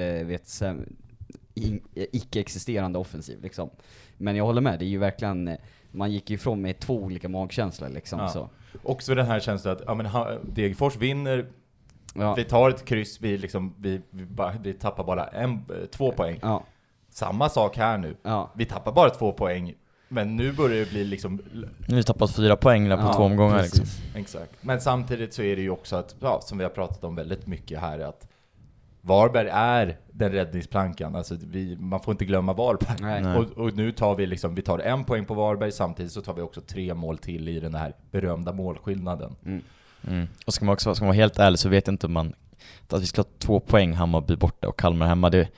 [0.00, 0.72] eh, vet, eh,
[1.94, 3.70] icke-existerande offensiv liksom.
[4.18, 5.56] Men jag håller med, det är ju verkligen,
[5.90, 8.28] man gick ju ifrån med två olika magkänslor liksom Ja.
[8.28, 8.50] så.
[8.82, 10.06] Också den här känslan att, ja men
[10.42, 11.46] Degerfors vinner,
[12.14, 12.34] Ja.
[12.34, 16.38] vi tar ett kryss, vi liksom, vi, vi, bara, vi tappar bara en, två poäng.
[16.42, 16.62] Ja.
[17.10, 18.16] Samma sak här nu.
[18.22, 18.50] Ja.
[18.54, 19.74] Vi tappar bara två poäng,
[20.08, 23.12] men nu börjar det bli liksom Nu har vi tappat fyra poäng där på Ja,
[23.12, 23.84] två omgångar liksom.
[24.14, 24.52] Exakt.
[24.60, 27.46] Men samtidigt så är det ju också att, ja, som vi har pratat om väldigt
[27.46, 28.26] mycket här, att
[29.02, 31.16] Varberg är den räddningsplankan.
[31.16, 33.22] Alltså vi, man får inte glömma Varberg.
[33.22, 33.36] Nej.
[33.36, 36.34] Och, och nu tar vi liksom, vi tar en poäng på Varberg, samtidigt så tar
[36.34, 39.36] vi också tre mål till i den här berömda målskillnaden.
[39.46, 39.62] Mm.
[40.08, 40.28] Mm.
[40.46, 42.32] Och ska man också ska man vara helt ärlig så vet jag inte om man,
[42.88, 45.48] att vi ska ha två poäng Hammarby borta och Kalmar hemma, det,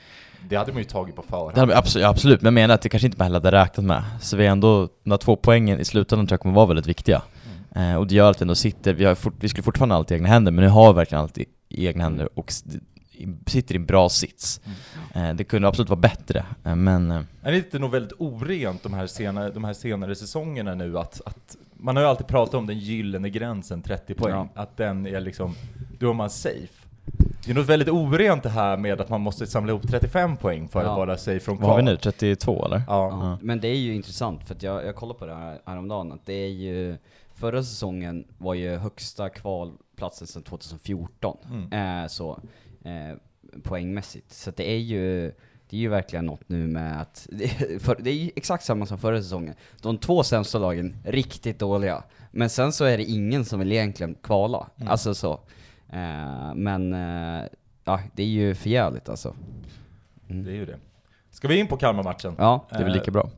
[0.48, 1.72] Det hade man ju tagit på förhand.
[1.72, 4.02] absolut, ja, absolut, men jag menar att det kanske inte man heller hade räknat med.
[4.20, 6.86] Så vi är ändå, de här två poängen i slutändan tror jag kommer vara väldigt
[6.86, 7.22] viktiga.
[7.76, 9.98] Eh, och det gör att vi ändå sitter, vi, har fort, vi skulle fortfarande ha
[9.98, 12.52] allt i egna händer, men nu har vi verkligen allt i, i egna händer och
[13.46, 14.60] sitter i en bra sits.
[15.14, 18.82] Eh, det kunde absolut vara bättre, eh, men eh, Är det inte nog väldigt orent
[18.82, 22.54] de här senare, de här senare säsongerna nu att, att man har ju alltid pratat
[22.54, 24.48] om den gyllene gränsen, 30 poäng, Ja.
[24.62, 25.54] att den är liksom,
[25.98, 26.68] då är man safe.
[27.44, 30.68] Det är något väldigt orent det här med att man måste samla ihop 35 poäng
[30.68, 30.90] för Ja.
[30.90, 31.96] att vara safe från vad har vi nu?
[31.96, 32.82] 32 eller?
[32.86, 33.08] Ja.
[33.10, 33.38] Ja.
[33.42, 36.26] Men det är ju intressant för att jag, jag kollade på det här häromdagen, att
[36.26, 36.96] det är ju,
[37.34, 42.02] förra säsongen var ju högsta kvalplatsen sedan 2014, Mm.
[42.02, 42.40] eh, så,
[42.84, 43.16] eh,
[43.62, 44.32] poängmässigt.
[44.32, 45.32] Så det är ju,
[45.70, 47.48] det är ju verkligen något nu med att, det,
[47.82, 49.54] för, det är ju exakt samma som förra säsongen.
[49.82, 52.02] De två sämsta lagen, riktigt dåliga.
[52.30, 54.88] Men sen så är det ingen som vill egentligen kvala, Mm.
[54.88, 55.32] alltså så.
[55.92, 57.42] Eh, men, eh,
[57.84, 59.34] ja, det är ju förjävligt alltså.
[60.28, 60.78] Det är ju det.
[61.30, 62.34] Ska vi in på Kalmar-matchen?
[62.38, 62.66] Ja.
[62.70, 63.30] Det är väl lika bra.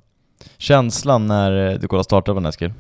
[0.57, 2.73] Känslan när eh, du kollar startelvan Eskil?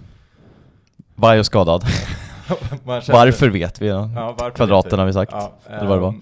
[1.15, 1.85] Vajo skadad.
[2.85, 3.89] Varför vet vi?
[3.89, 4.11] Ja.
[4.15, 5.33] Ja, varför Kvadraten vet har vi sagt.
[5.33, 6.15] Ja, Eller vad det var.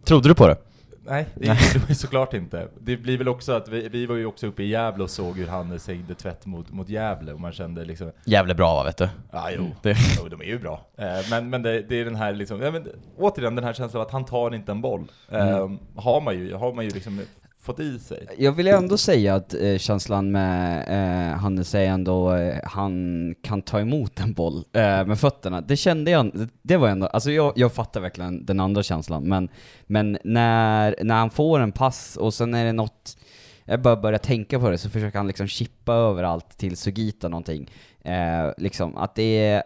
[0.00, 0.56] Ehm, Trodde du på det?
[1.04, 2.68] Nej, det gjorde vi såklart inte.
[2.80, 5.36] Det blir väl också att vi, vi var ju också uppe i Gävle och såg
[5.38, 8.96] hur Hannes ägde tvätt mot, mot Gävle och man kände liksom, Jävligt bra va, vet
[8.96, 9.08] du?
[9.32, 10.86] ja jo, Det- jo de är ju bra.
[10.98, 14.00] Eh, men men det, det är den här liksom, ja, men, återigen den här känslan
[14.00, 15.10] av att han tar inte en boll.
[15.28, 17.20] Eh, har man ju, har man ju liksom
[17.60, 18.26] fått i sig.
[18.38, 23.62] Jag vill ändå säga att eh, känslan med eh, Hannes är ändå, eh, han kan
[23.62, 25.60] ta emot en boll eh, med fötterna.
[25.60, 29.48] Det kände jag, det, var ändå, alltså jag, jag fattar verkligen den andra känslan, men,
[29.86, 33.18] men när, när han får en pass och sen är det något,
[33.64, 37.28] jag bara börjar tänka på det, så försöker han liksom chippa över allt till Sugita
[37.28, 37.70] någonting.
[38.04, 39.62] Eh, liksom, att det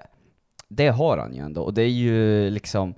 [0.68, 2.94] det har han ju ändå, och det är ju liksom,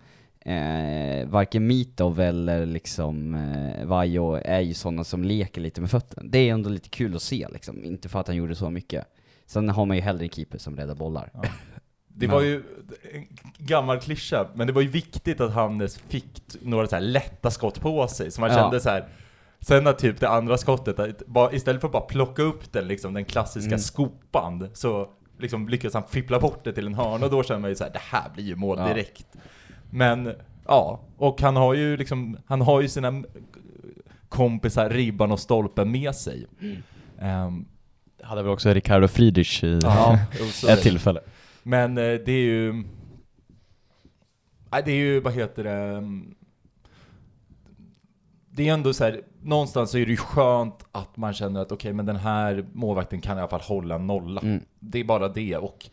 [0.47, 6.29] Eh, varken Mitov eller liksom eh, Vajo är ju sådana som leker lite med fötterna.
[6.31, 9.05] Det är ändå lite kul att se liksom, inte för att han gjorde så mycket.
[9.47, 11.31] Sen har man ju hellre en keeper som räddar bollar.
[11.35, 11.43] Ja.
[12.09, 12.63] Det var ju
[13.13, 13.27] en
[13.59, 18.09] gammal klyscha, men det var ju viktigt att Hannes fick några så lätta skott på
[18.09, 18.57] sig, så man Ja.
[18.57, 19.09] kände så här.
[19.61, 20.97] Sen när typ det andra skottet,
[21.53, 23.79] istället för att bara plocka upp den liksom, den klassiska Mm.
[23.79, 27.71] skopan, så liksom lyckades han fippla bort det till en hörna och då kände man
[27.71, 28.95] ju så här, det här blir ju mål Ja.
[29.91, 30.33] Men,
[30.67, 33.23] ja, och han har ju liksom, han har ju sina
[34.29, 36.47] kompisar Ribban och Stolpen med sig.
[37.19, 37.65] Ehm,
[38.23, 40.19] Hade väl också Ricardo Friedrich i ja,
[40.69, 41.21] ett tillfälle.
[41.63, 42.73] Men eh, det är ju...
[44.73, 45.73] Nej, det är ju, vad heter det...
[45.73, 46.35] mm,
[48.51, 51.73] Det är ändå så här, någonstans så är det ju skönt att man känner att
[51.73, 54.41] okej, men den här målvakten kan i alla fall hålla nolla.
[54.41, 54.63] Mm.
[54.81, 55.57] Det är bara det.
[55.57, 55.87] Och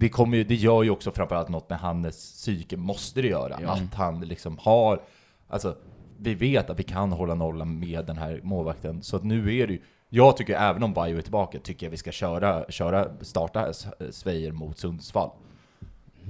[0.00, 3.58] det, kommer ju, det gör ju också framförallt något med Hannes psyke, måste det göra.
[3.72, 5.02] Att han liksom har,
[5.48, 5.76] alltså
[6.18, 9.02] vi vet att vi kan hålla nollan med den här målvakten.
[9.02, 11.90] Så att nu är det ju, jag tycker även om Bajo är tillbaka, tycker jag
[11.90, 15.30] vi ska köra, köra starta S- Svejer mot Sundsvall.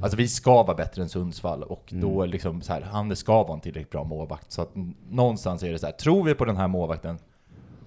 [0.03, 3.55] Alltså vi ska vara bättre än Sundsvall och då liksom så här, Hannes ska vara
[3.55, 4.53] en tillräckligt bra målvakt.
[4.53, 4.71] Så att
[5.11, 7.19] någonstans är det så här, tror vi på den här målvakten,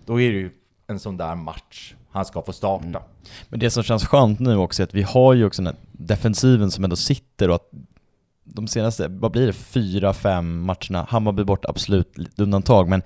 [0.06, 0.52] då är det ju
[0.88, 3.02] en sån där match han ska få starta.
[3.49, 5.76] Men det som känns skönt nu också är att vi har ju också den här
[5.91, 7.69] defensiven som ändå sitter och att
[8.43, 13.02] de senaste, vad blir det, fyra, fem matcherna, Hammarby bort absolut undantag, men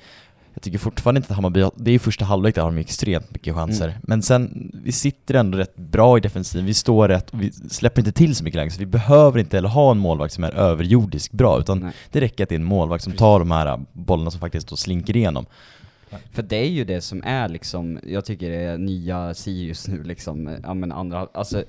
[0.54, 3.32] jag tycker fortfarande inte att Hammarby, det är ju första halvlek där har de extremt
[3.32, 4.00] mycket chanser.
[4.04, 8.12] Men sen, vi sitter ändå rätt bra i defensiven, vi står rätt, vi släpper inte
[8.12, 11.32] till så mycket längre, så vi behöver inte heller ha en målvakt som är överjordisk
[11.32, 11.91] bra, utan Nej.
[12.12, 14.76] det räcker att det är en målvakt som tar de här bollarna som faktiskt då
[14.76, 15.46] slinker igenom.
[16.32, 20.04] För det är ju det som är liksom, jag tycker det är nya Sirius nu
[20.04, 21.63] liksom, ja men andra, alltså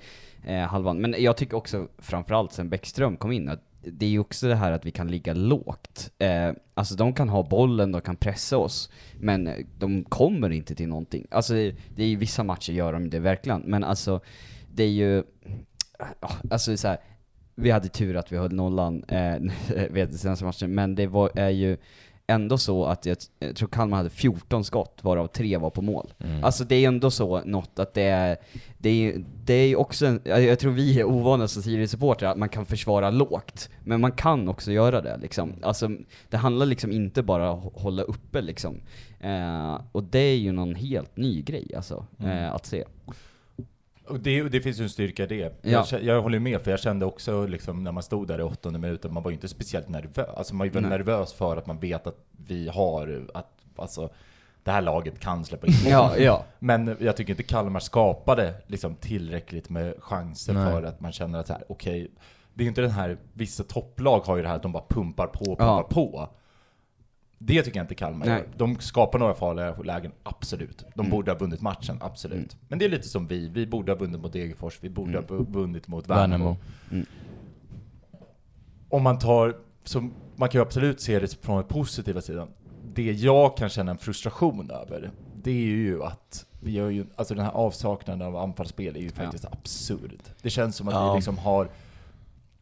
[0.45, 0.99] eh, halvan.
[0.99, 4.55] Men jag tycker också framförallt sen Bäckström kom in, att det är ju också det
[4.55, 6.11] här att vi kan ligga lågt.
[6.19, 10.89] Eh, alltså de kan ha bollen, de kan pressa oss, men de kommer inte till
[10.89, 11.27] någonting.
[11.31, 14.21] Alltså det är ju vissa matcher gör de det verkligen, men alltså
[14.75, 15.23] det är ju,
[16.21, 16.99] ja, alltså så här,
[17.55, 19.35] vi hade tur att vi höll nollan eh,
[19.75, 21.77] eh vid senaste matchen, men det var, är ju
[22.29, 26.13] ändå så att jag, jag tror Kalmar hade 14 skott, varav tre var på mål.
[26.43, 28.37] Alltså det är ändå så något att det är,
[28.79, 32.49] det är, det är också en, jag, tror vi är ovana som Sirius-supportrar att man
[32.49, 35.53] kan försvara lågt, men man kan också göra det liksom.
[35.63, 35.91] Alltså
[36.29, 38.81] det handlar liksom inte bara om att hålla uppe liksom.
[39.21, 42.85] Eh, och det är ju någon helt ny grej alltså, eh, att se.
[44.09, 45.55] Och det, det finns ju en styrka i det.
[45.63, 45.87] Ja.
[45.91, 48.79] Jag, jag håller med, för jag kände också liksom, när man stod där i åttonde
[48.79, 50.29] minuten, man var ju inte speciellt nervös.
[50.37, 50.91] Alltså man var ju Nej.
[50.91, 52.17] nervös för att man vet att
[52.47, 54.11] vi har, att alltså,
[54.63, 55.73] det här laget kan släppa in.
[55.87, 56.45] Ja, ja.
[56.59, 60.73] Men jag tycker inte Kalmar skapade liksom tillräckligt med chanser Nej.
[60.73, 62.11] för att man känner att okej,
[62.55, 65.27] det är inte den här, vissa topplag har ju det här att de bara pumpar
[65.27, 65.83] på, pumpar Ja.
[65.91, 66.29] på.
[67.39, 68.35] Det tycker jag inte Kalmar Nej.
[68.39, 68.47] gör.
[68.57, 70.85] De skapar några farliga lägen, absolut.
[70.95, 71.11] De Mm.
[71.11, 72.37] borde ha vunnit matchen, absolut.
[72.39, 72.49] Mm.
[72.69, 75.25] Men det är lite som vi, vi borde ha vunnit mot Degerfors, vi borde Mm.
[75.29, 76.57] ha vunnit mot Värnamo.
[76.91, 77.07] Mm.
[78.89, 82.49] Om man tar, så man kan ju absolut se det från den positiva sidan.
[82.95, 85.11] Det jag kan känna en frustration över,
[85.43, 89.07] det är ju att vi gör ju, alltså den här avsaknaden av anfallsspel är ju
[89.07, 89.13] Ja.
[89.25, 90.15] faktiskt absurd.
[90.43, 91.13] Det känns som att Ja.
[91.13, 91.69] vi liksom har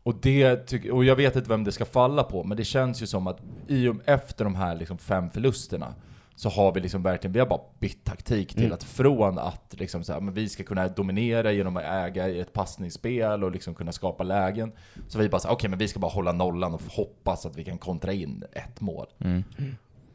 [0.07, 3.03] och, det tycker- och jag vet inte vem det ska falla på, men det känns
[3.03, 5.95] ju som att i och efter de här liksom fem förlusterna
[6.35, 8.73] så har vi liksom verkligen, vi har bara bytt taktik till Mm.
[8.75, 12.40] att från att liksom så här, men vi ska kunna dominera genom att äga i
[12.40, 14.73] ett passningsspel och liksom kunna skapa lägen.
[15.09, 17.79] Så vi bara okej men vi ska bara hålla nollan och hoppas att vi kan
[17.79, 19.07] kontra in ett mål.
[19.19, 19.45] Mm.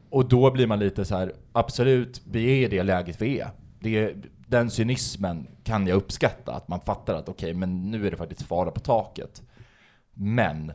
[0.10, 3.50] Och då blir man lite så här, absolut, vi är i det läget vi är.
[3.80, 4.16] Det
[4.48, 8.42] den cynismen kan jag uppskatta, att man fattar att okej, men nu är det faktiskt
[8.42, 9.42] fara på taket.
[10.14, 10.72] Men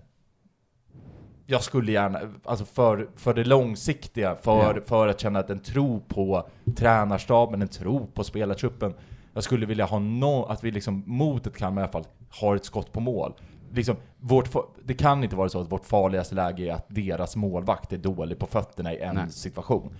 [1.46, 4.80] jag skulle gärna, alltså för, för det långsiktiga, för, Ja.
[4.86, 8.94] för att känna att en tro på tränarstaben, en tro på spelartruppen.
[9.32, 12.56] Jag skulle vilja ha no, att vi liksom mot ett Kalmar i alla fall har
[12.56, 13.34] ett skott på mål.
[13.72, 14.48] Liksom, vårt,
[14.84, 18.38] det kan inte vara så att vårt farligaste läge är att deras målvakt är dålig
[18.38, 19.30] på fötterna i en Nej.
[19.30, 19.94] situation.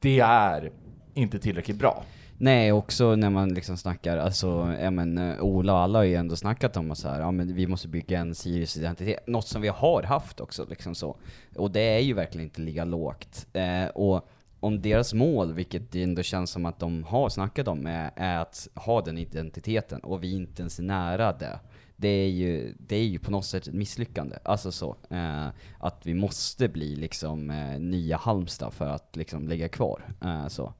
[0.00, 0.72] Det är
[1.14, 2.02] inte tillräckligt bra.
[2.38, 6.14] Nej, också när man liksom snackar, alltså, ja men eh, Ola och alla har ju
[6.14, 9.46] ändå snackat om att så här, ja men vi måste bygga en Sirius identitet, något
[9.46, 11.16] som vi har haft också liksom så.
[11.56, 13.46] Och det är ju verkligen inte ligga lågt.
[13.52, 14.28] Eh, och
[14.60, 18.38] om deras mål, vilket det ändå känns som att de har snackat om, är, är
[18.38, 21.58] att ha den identiteten, och vi inte ens är nära det.
[21.96, 24.36] Det är ju, det är ju på något sätt ett misslyckande.
[24.42, 24.96] Alltså så.
[25.10, 30.14] Eh, att vi måste bli liksom eh, nya Halmstad för att liksom ligga kvar.
[30.24, 30.72] Eh, så.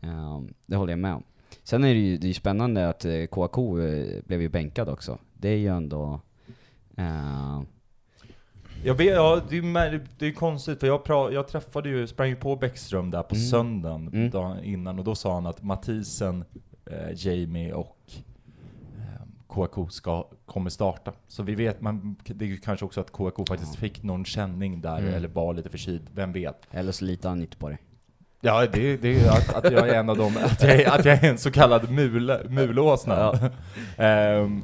[0.00, 1.22] Ehm, det håller jag med om.
[1.62, 5.18] Sen är det ju, det är ju spännande att KK eh, blev ju bänkad också.
[5.34, 6.20] Det är ju ändå...
[6.96, 7.62] eh,
[8.84, 12.28] Jag vet, ja, det är, det är konstigt för jag, pra, jag träffade ju, sprang
[12.28, 13.46] ju på Bäckström där på Mm.
[13.46, 14.30] söndagen Mm.
[14.30, 16.44] dagen innan och då sa han att Mathisen,
[16.86, 17.98] eh, Jamie och
[18.98, 21.12] eh, KK ska, kommer starta.
[21.28, 24.80] Så vi vet, man, det är ju kanske också att KK faktiskt fick någon känning
[24.80, 25.14] där Mm.
[25.14, 26.66] eller var lite förkyld, vem vet?
[26.70, 27.78] eller så litar han inte på det.
[28.40, 31.04] Ja, det, det är att, att jag är en av dem, att jag är, att
[31.04, 33.32] jag är en så kallad mul, mulåsna.
[33.96, 34.62] Ehm,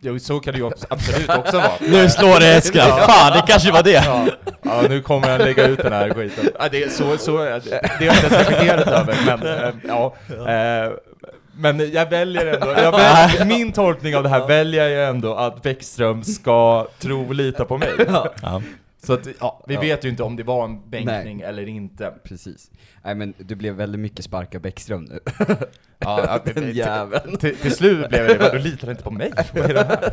[0.00, 1.70] jo, så kan det ju abs- absolut också vara.
[1.80, 2.80] Nu slår det Eskil!
[2.80, 3.90] Fan, det kanske var det!
[4.06, 4.26] Ja,
[4.62, 6.48] ja, nu kommer jag lägga ut den här skiten.
[6.58, 7.60] Ja, det, är så, så, det har
[8.00, 10.14] jag inte ens reflekterat över, men eh, ja.
[10.52, 10.92] Eh,
[11.54, 15.62] men jag väljer ändå, jag väljer, min tolkning av det här väljer jag ändå att
[15.62, 17.90] Bäckström ska tro och lita på mig.
[18.42, 18.62] Ja.
[19.02, 19.80] Så att, ja, vi Ja.
[19.80, 22.14] vet ju inte om det var en bänkning eller inte.
[22.24, 22.70] Precis.
[23.04, 25.20] Nej men det blev väldigt mycket sparka Bäckström nu.
[25.98, 27.36] Ja, Den till- jäveln.
[27.40, 29.32] Till, till slut blev det, vadå litar du inte på mig?
[29.54, 30.12] Vad är det här?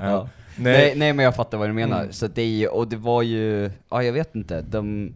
[0.00, 0.28] Ja.
[0.56, 2.00] Nej, Nej, nej men jag fattar vad du menar.
[2.00, 2.12] Mm.
[2.12, 5.12] Så det är ju, och det var ju, ja jag vet inte, de,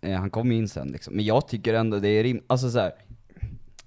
[0.00, 1.16] eh, han kom in sen liksom.
[1.16, 2.92] Men jag tycker ändå det är rim, alltså så här.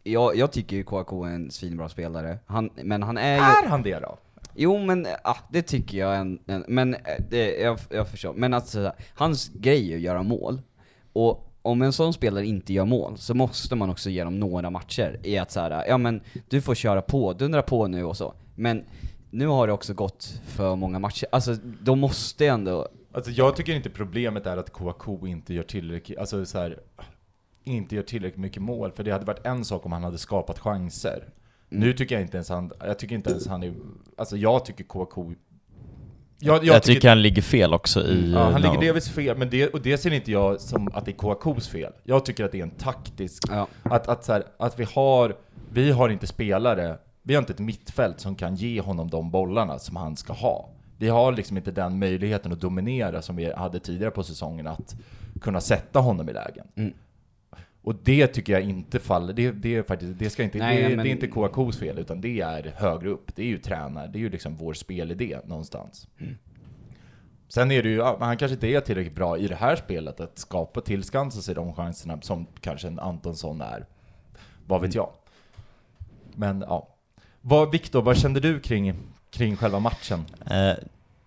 [0.03, 3.41] Jag, jag tycker ju KK är en svinbra spelare, han, men han är ju...
[3.41, 4.17] är han det då?
[4.61, 8.33] Jo men, ja det tycker jag en, en men eh, det, jag, jag förstår.
[8.33, 10.61] Men alltså, hans grej är att göra mål.
[11.13, 14.69] Och om en sån spelare inte gör mål, så måste man också ge dem några
[14.69, 18.17] matcher i att så här, ja men du får köra på, dundra på nu och
[18.17, 18.33] så.
[18.55, 18.83] Men
[19.29, 23.75] nu har det också gått för många matcher, alltså de måste ändå, Alltså jag tycker
[23.75, 26.79] inte problemet är att Kouakou inte gör tillräckligt, alltså så här,
[27.63, 30.59] inte gör tillräckligt mycket mål, för det hade varit en sak om han hade skapat
[30.59, 31.23] chanser.
[31.69, 33.73] Nu tycker jag inte ens han, jag tycker inte ens han är,
[34.17, 35.35] alltså jag tycker Kouakou
[36.41, 38.31] jag, Jag, tycker han ligger fel också i...
[38.31, 41.05] Ja, han eh, ligger delvis fel, men det, och det ser inte jag som att
[41.05, 41.93] det är Kouakous fel.
[42.03, 43.67] Jag tycker att det är en taktisk, ja.
[43.83, 45.35] att, att, så här, att vi har,
[45.71, 49.79] vi har inte spelare, vi har inte ett mittfält som kan ge honom de bollarna
[49.79, 50.69] som han ska ha.
[50.97, 54.95] Vi har liksom inte den möjligheten att dominera som vi hade tidigare på säsongen, att
[55.41, 56.67] kunna sätta honom i lägen.
[56.75, 56.93] Mm.
[57.81, 60.89] Och det tycker jag inte faller, det, det är faktiskt, det ska inte, Nej, det,
[60.89, 63.35] men- det är inte Kouakous fel, utan det är högre upp.
[63.35, 66.07] Det är ju tränare, det är ju liksom vår spelidé någonstans.
[66.19, 66.35] Mm.
[67.47, 70.37] Sen är det ju, han kanske inte är tillräckligt bra i det här spelet att
[70.39, 73.85] skapa, tillskansa sig de chanserna som kanske en Antonsson är.
[74.67, 75.03] Vad vet Mm.
[75.05, 75.09] jag?
[76.35, 76.87] Men ja.
[77.41, 78.93] Vad, Viktor, vad kände du kring,
[79.31, 80.25] kring själva matchen?
[80.51, 80.73] Eh,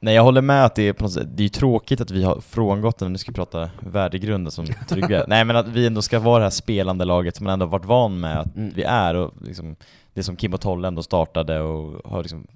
[0.02, 2.24] nej jag håller med att det är på något sätt, det är tråkigt att vi
[2.24, 6.02] har frångått den, nu ska vi prata värdegrunden som Trygve, nej men att vi ändå
[6.02, 8.72] ska vara det här spelande laget som man ändå varit van med att Mm.
[8.74, 9.76] vi är och liksom,
[10.14, 12.46] det som Kim och Tolle ändå startade och har liksom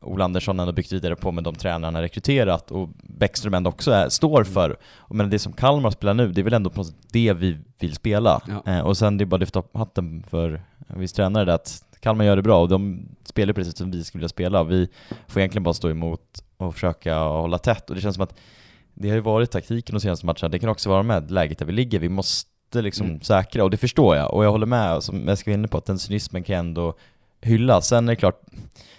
[0.00, 3.70] Ola Andersson ändå byggt vidare på med de tränarna han har rekryterat och Bäckström ändå
[3.70, 4.76] också är, står för.
[4.96, 7.32] Och Men det som Kalmar spelar nu, det är väl ändå på något sätt det
[7.32, 8.40] vi vill spela.
[8.64, 8.72] Ja.
[8.72, 11.82] Eh, och sen det är bara att lyfta upp hatten för viss tränare där att
[12.02, 14.64] Kalmar gör det bra och de spelar precis som vi skulle vilja spela.
[14.64, 14.88] Vi
[15.28, 18.34] får egentligen bara stå emot och försöka hålla tätt och det känns som att
[18.94, 21.66] det har ju varit taktiken de senaste matcherna, det kan också vara med läget där
[21.66, 23.20] vi ligger, vi måste liksom Mm.
[23.20, 25.78] säkra och det förstår jag och jag håller med, som jag ska vara inne på,
[25.78, 26.94] att den cynismen kan ändå
[27.40, 27.80] hylla.
[27.80, 28.40] Sen är det klart,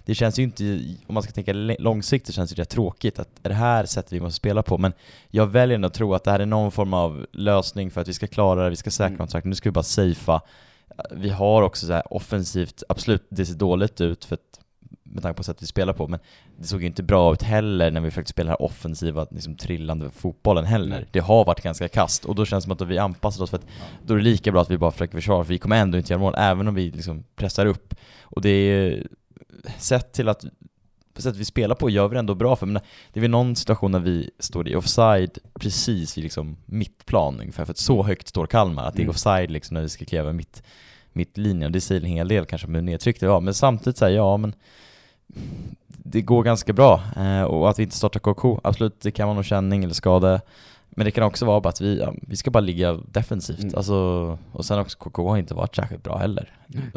[0.05, 0.63] det känns ju inte,
[1.07, 4.19] om man ska tänka långsiktigt känns det rätt tråkigt att är det här sättet vi
[4.19, 4.93] måste spela på, men
[5.29, 8.07] jag väljer ändå att tro att det här är någon form av lösning för att
[8.07, 9.17] vi ska klara det, vi ska säkra Mm.
[9.17, 10.41] kontrakten, nu ska vi bara safea.
[11.11, 14.59] Vi har också så här offensivt, absolut det ser dåligt ut för att,
[15.03, 16.19] med tanke på sättet vi spelar på, men
[16.57, 19.55] det såg ju inte bra ut heller när vi försökte spela den här offensiva, liksom
[19.55, 20.97] trillande fotbollen heller.
[20.97, 21.05] Nej.
[21.11, 23.57] Det har varit ganska kast och då känns det som att vi anpassat oss för
[23.57, 23.67] att
[24.05, 26.13] då är det lika bra att vi bara försöker försvara, för vi kommer ändå inte
[26.13, 27.95] göra mål, även om vi liksom pressar upp.
[28.21, 29.07] Och det är
[29.77, 30.45] sett till att
[31.21, 32.81] sättet vi spelar på gör vi det ändå bra för, men
[33.13, 37.65] det är väl någon situation när vi står i offside precis vid liksom mittplan ungefär,
[37.65, 39.09] för att så högt står Kalmar, att det är Mm.
[39.09, 40.63] offside liksom när vi ska kliva mitt,
[41.13, 44.17] mittlinjen, det säger en hel del kanske om hur nedtryckt det var, men samtidigt säger
[44.17, 44.53] ja men
[45.87, 49.35] det går ganska bra, eh, och att vi inte startar KK, absolut det kan vara
[49.35, 50.41] någon känning eller skada,
[50.95, 53.73] men det kan också vara bara att vi, ja, vi ska bara ligga defensivt, Mm.
[53.75, 53.93] alltså,
[54.51, 56.49] och sen också KK har inte varit särskilt bra heller.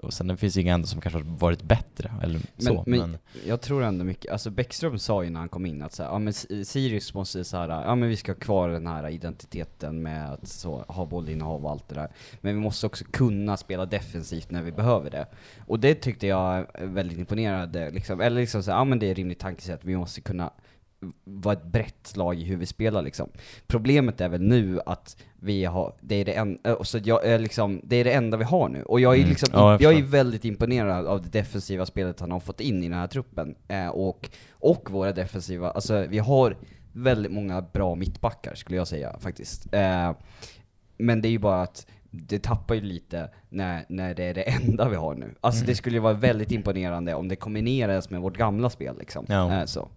[0.03, 3.19] Och sen det finns inga andra som kanske har varit bättre, eller så, men, men,
[3.47, 6.11] jag tror ändå mycket, alltså Bäckström sa ju när han kom in att så här,
[6.11, 6.33] ja men
[6.65, 10.49] Sirius måste så här, ja men vi ska ha kvar den här identiteten med att
[10.49, 12.09] så, ha bollinnehav och allt det där.
[12.41, 15.27] Men vi måste också kunna spela defensivt när vi behöver det.
[15.67, 19.11] Och det tyckte jag är väldigt imponerande, liksom, eller liksom så här, ja men det
[19.11, 20.51] är rimligt tankesätt, vi måste kunna
[21.25, 23.29] vara ett brett lag i hur vi spelar liksom.
[23.67, 27.39] Problemet är väl nu att vi har, det är det, en, äh, så jag, är
[27.39, 28.83] liksom, det är det enda vi har nu.
[28.83, 29.29] Och jag är Mm.
[29.29, 32.89] liksom, Ja, jag är väldigt imponerad av det defensiva spelet han har fått in i
[32.89, 33.55] den här truppen.
[33.69, 36.57] Eh, och, och våra defensiva, alltså vi har
[36.93, 39.75] väldigt många bra mittbackar skulle jag säga faktiskt.
[39.75, 40.13] Eh,
[40.99, 44.43] men det är ju bara att det tappar ju lite när, när det är det
[44.43, 45.35] enda vi har nu.
[45.41, 45.67] Alltså Mm.
[45.69, 49.25] det skulle ju vara väldigt imponerande om det kombinerades med vårt gamla spel liksom.
[49.29, 49.59] Ja.
[49.61, 49.89] Eh, så.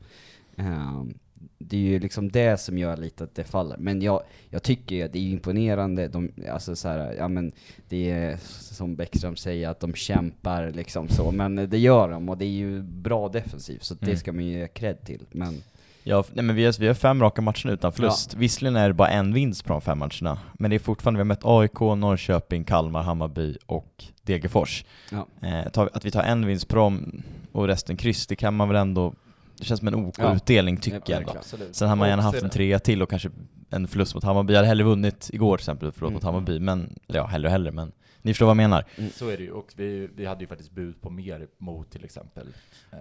[0.60, 1.13] Ehm,
[1.60, 3.78] det är ju liksom det som gör lite att det faller.
[3.78, 7.51] Men jag, jag tycker ju att det är imponerande, de, alltså så här, ja men
[7.89, 8.38] det är
[8.74, 12.49] som Bäckström säger att de kämpar liksom så, men det gör de och det är
[12.49, 14.18] ju bra defensivt så det Mm.
[14.18, 15.26] ska man ju ge cred till.
[15.32, 15.62] Men
[16.03, 18.34] Ja, nej men vi har, vi har fem raka matcher nu utan förlust.
[18.34, 21.22] Visserligen är det bara en vinst på de fem matcherna, men det är fortfarande, vi
[21.22, 24.86] har mött AIK, Norrköping, Kalmar, Hammarby och Degerfors.
[25.12, 25.28] Ja.
[25.47, 28.78] Eh, att vi tar en vinst på dem och resten kryss, det kan man väl
[28.78, 29.14] ändå,
[29.60, 30.36] det känns som en OK Ja.
[30.36, 31.36] utdelning tycker jag ändå.
[31.72, 33.30] Sen hade man gärna Och haft en trea till och kanske
[33.70, 34.53] en förlust mot Hammarby.
[34.53, 36.14] Jag hade hellre vunnit igår till exempel, förlåt Mm.
[36.14, 37.91] mot Hammarby, men, ja, hellre och hellre, men
[38.22, 38.86] Ni förstår vad jag menar?
[39.14, 42.03] Så är det ju, och vi, vi hade ju faktiskt bud på mer mot till
[42.05, 42.47] exempel
[42.91, 42.97] ehm,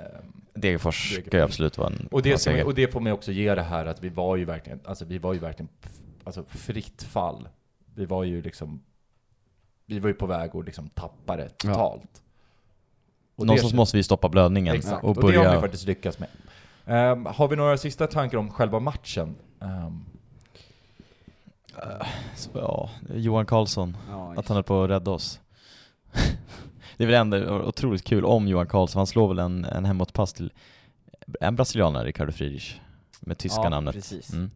[0.55, 1.27] Degerfors Degerfors.
[1.27, 3.63] ska ju absolut vara en och, det som, och det får mig också ge det
[3.63, 5.69] här att vi var ju verkligen, alltså vi var ju verkligen
[6.25, 7.49] alltså fritt fall.
[7.95, 8.83] Vi var ju liksom,
[9.87, 12.23] vi var ju på väg att liksom tappa det totalt.
[13.37, 15.61] Och det Någonstans måste vi stoppa blödningen Exakt, och och, det har vi börja...
[15.61, 16.29] faktiskt lyckats med.
[16.89, 19.37] Ehm, har vi några sista tankar om själva matchen?
[19.61, 20.05] Ehm,
[22.35, 25.41] Så, ja, Johan Karlsson, Ja, att han är på att rädda oss.
[26.97, 30.33] det är väl ändå otroligt kul om Johan Karlsson, han slår väl en, en hemåtpass
[30.33, 30.53] till
[31.41, 32.77] en brasilianare, Ricardo Friedrich,
[33.21, 33.95] med tyska Ja, namnet.
[33.95, 34.33] precis.
[34.33, 34.51] Mm.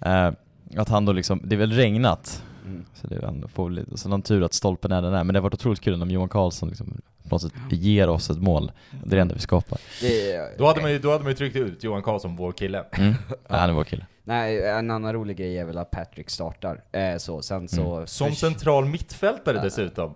[0.00, 0.32] Eh,
[0.80, 2.84] att han då liksom, det är väl regnat, Mm.
[2.94, 5.34] så det är ändå, får väl, så någon tur att stolpen är den är, men
[5.34, 8.38] det har varit otroligt kul om Johan Karlsson liksom, på något sätt ger oss ett
[8.38, 8.72] mål.
[9.04, 9.78] Det är det enda vi skapar.
[10.00, 12.84] Det, då, hade man ju, då hade man ju tryckt ut Johan Karlsson, vår kille.
[12.92, 13.14] Mm.
[13.48, 14.06] ja, han är vår kille.
[14.24, 16.84] Nej, en annan rolig grej är väl att Patrick startar.
[16.92, 17.94] Eh, så, sen så...
[17.94, 18.06] Mm.
[18.06, 19.62] Som central mittfältare Ja.
[19.62, 20.14] dessutom.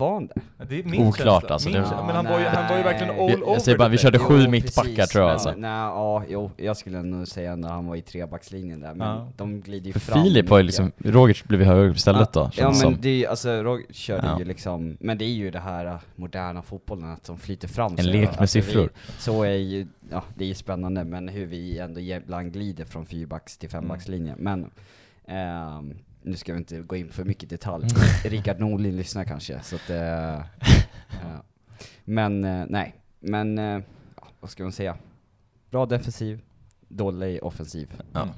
[0.00, 0.64] Var han det?
[0.68, 1.48] Det är min Oklart känsla.
[1.54, 2.06] alltså, Min känsla.
[2.06, 3.98] Men han var ju, han var ju verkligen all Jag- jag over säger bara, vi
[3.98, 5.54] körde sju Jo, mittbackar precis, tror jag alltså.
[5.56, 9.28] Nej, ja, jo, jag skulle nog säga när han var i trebackslinjen där, men Ja.
[9.36, 12.50] de glider ju För fram Filip har ju liksom, Roger blev högre upp istället då,
[12.54, 12.96] Ja men som.
[13.00, 14.38] det är ju, alltså Roger körde Ja.
[14.38, 17.92] ju liksom, men det är ju det här äh, moderna fotbollen, att de flyter fram
[17.92, 18.90] En så- lek med alltså, vi- siffror.
[19.18, 23.06] Så är ju, ja det är ju spännande, men hur vi ändå ibland glider från
[23.06, 24.36] fyrbacks till fembackslinjen.
[24.38, 24.70] Men,
[25.26, 27.86] ehm, nu ska vi inte gå in för mycket detalj.
[28.24, 29.96] Rickard Norlin lyssnar kanske, så att, eh,
[31.22, 31.42] ja.
[32.04, 32.94] Men, eh, nej.
[33.20, 33.80] Men, eh,
[34.20, 34.96] ja, vad ska man säga?
[35.70, 36.40] Bra defensiv,
[36.88, 38.28] dålig offensiv, Ja.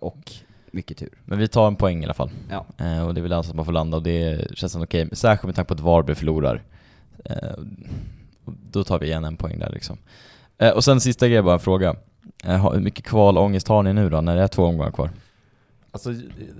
[0.00, 0.32] och
[0.70, 1.10] mycket tur.
[1.24, 2.30] Men vi tar en poäng i alla fall.
[2.50, 2.66] Ja.
[3.04, 5.46] Och det är väl alltså att man får landa och det känns som okej, särskilt
[5.46, 6.62] med tanke på att Varberg förlorar.
[8.70, 9.98] Då tar vi igen en poäng där liksom.
[10.74, 11.96] Och sen sista grejen, bara en fråga.
[12.42, 15.10] Hur mycket kvalångest har ni nu då, när det är två omgångar kvar?
[15.94, 16.12] Alltså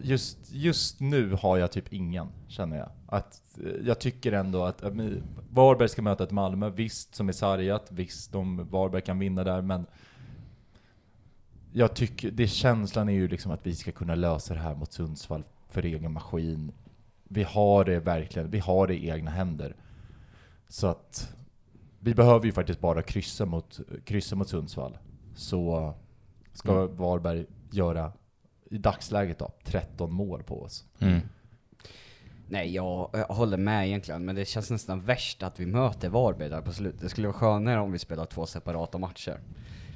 [0.02, 2.88] just, just nu har jag typ ingen, känner jag.
[3.06, 4.90] Att, eh, jag tycker ändå att eh,
[5.50, 9.62] Varberg ska möta ett Malmö, visst som är sargat, visst om Varberg kan vinna där,
[9.62, 9.86] men
[11.72, 14.92] jag tycker, det känslan är ju liksom att vi ska kunna lösa det här mot
[14.92, 16.72] Sundsvall för egen maskin.
[17.24, 19.76] Vi har det verkligen, vi har det i egna händer.
[20.68, 21.34] Så att
[22.00, 24.98] vi behöver ju faktiskt bara kryssa mot, kryssa mot Sundsvall.
[25.34, 25.94] Så
[26.52, 26.96] ska Mm.
[26.96, 28.12] Varberg göra,
[28.70, 30.84] i dagsläget då, 13 mål på oss.
[30.98, 31.20] Mm.
[32.48, 36.48] Nej, jag, jag håller med egentligen, men det känns nästan värst att vi möter Varberg
[36.48, 37.00] där på slutet.
[37.00, 39.40] Det skulle vara skönare om vi spelar två separata matcher.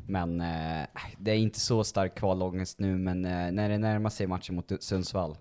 [0.06, 0.86] Men eh,
[1.18, 4.72] det är inte så stark kvalångest nu, men eh, när det närmar sig matchen mot
[4.80, 5.36] Sundsvall,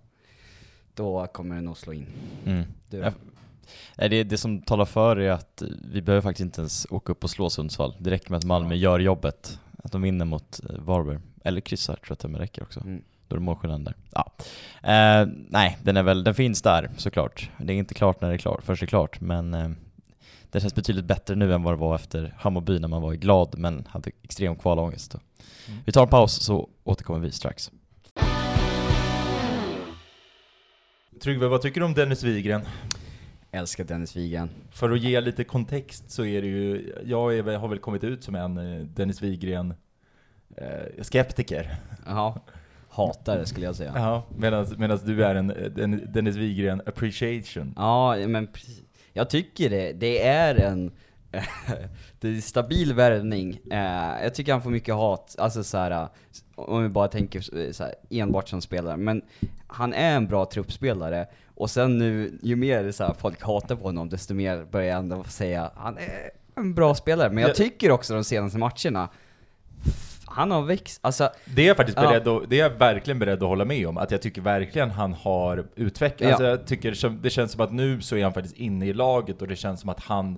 [0.94, 2.08] då kommer det nog slå in.
[2.46, 2.64] Mm.
[2.90, 3.12] Du, Ja,
[3.98, 7.24] Nej, det, det som talar för är att vi behöver faktiskt inte ens åka upp
[7.24, 7.96] och slå Sundsvall.
[8.00, 9.60] Det räcker med att Malmö gör jobbet.
[9.84, 11.20] Att de vinner mot eh, Varberg.
[11.44, 12.80] Eller kryssar, tror jag att det räcker också.
[12.80, 13.04] Mm.
[13.28, 13.96] Då är det målskillnaden där.
[14.14, 14.32] Ja.
[14.84, 17.50] Eh, nej, den, är väl, den finns där såklart.
[17.58, 19.22] Det är inte klart när det är klart, först är klart.
[19.22, 19.70] Men eh,
[20.52, 23.58] det känns betydligt bättre nu än vad det var efter Hammarby när man var glad
[23.58, 25.16] men hade extrem kvalångest.
[25.68, 25.80] Mm.
[25.86, 27.72] Vi tar en paus så återkommer vi strax.
[31.22, 32.62] Tryggve, vad tycker du om Dennis Wigren?
[33.52, 34.50] Älskar Dennis Wigen.
[34.72, 38.24] För att ge lite kontext så är det ju, jag är, har väl kommit ut
[38.24, 39.74] som en eh, Dennis Wigren
[40.58, 41.76] eh, skeptiker.
[42.06, 42.40] Jaha.
[42.98, 43.92] Hatar det skulle jag säga.
[43.96, 44.24] Ja,
[44.78, 47.74] medan du är en, en Dennis Wigren appreciation.
[47.76, 48.48] Ja, men.
[49.14, 49.94] Jag tycker det.
[49.94, 50.92] Det är en
[52.20, 53.60] det är stabil värvning.
[53.72, 56.08] Eh, jag tycker han får mycket hat, alltså så här,
[56.56, 58.98] om vi bara tänker så här, enbart som spelare.
[58.98, 59.22] Men
[59.68, 63.84] han är en bra truppspelare, och sen nu, ju mer så här, folk hatar på
[63.84, 67.30] honom, desto mer börjar jag ändå säga han är en bra spelare.
[67.30, 69.10] Men jag tycker också de senaste matcherna,
[70.38, 72.08] han har växt, alltså Det är jag faktiskt Ja.
[72.10, 74.92] beredd att, det är jag verkligen beredd att hålla med om, att jag tycker verkligen
[74.92, 76.22] han har utvecklats.
[76.22, 76.28] Ja.
[76.30, 79.42] Alltså jag tycker det känns som att nu så är han faktiskt inne i laget
[79.42, 80.38] och det känns som att han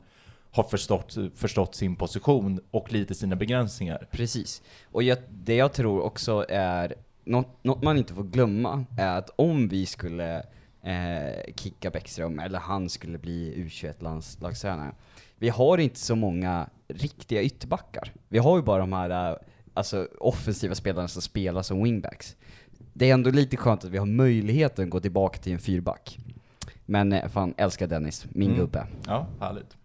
[0.51, 4.07] har förstått, förstått sin position och lite sina begränsningar.
[4.11, 4.61] Precis.
[4.91, 6.93] Och jag, det jag tror också är,
[7.23, 10.37] något, något man inte får glömma, är att om vi skulle
[10.83, 14.91] eh, kicka Bäckström, eller han skulle bli U21-landslagstränare,
[15.37, 18.11] vi har inte så många riktiga ytterbackar.
[18.27, 19.37] Vi har ju bara de här eh,
[19.79, 22.35] alltså, offensiva spelarna som spelar som wingbacks.
[22.93, 26.17] Det är ändå lite skönt att vi har möjligheten att gå tillbaka till en fyrback.
[26.85, 28.59] Men eh, fan, älskar Dennis, min Mm.
[28.59, 28.87] gubbe.
[29.07, 29.77] Ja, härligt.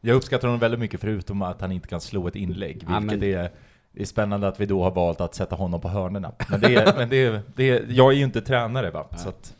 [0.00, 3.00] Jag uppskattar honom väldigt mycket förutom att han inte kan slå ett inlägg, vilket Ja,
[3.00, 3.50] men- är,
[3.92, 6.32] det är spännande att vi då har valt att sätta honom på hörnerna.
[6.50, 9.28] Men det är, men det är, det är, jag är ju inte tränare va, så
[9.28, 9.54] att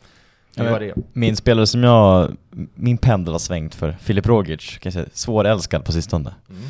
[0.55, 0.93] det.
[1.13, 2.37] Min spelare som jag,
[2.75, 6.33] min pendel har svängt för, Filip Rogic, kan jag säga, svårälskad på sistone.
[6.49, 6.61] Mm.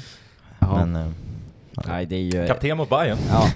[0.60, 0.86] Ja.
[0.86, 1.12] Men, eh,
[1.88, 2.48] Nej, det är ju...
[2.48, 3.18] Kapten mot Bayern.
[3.30, 3.48] Ja.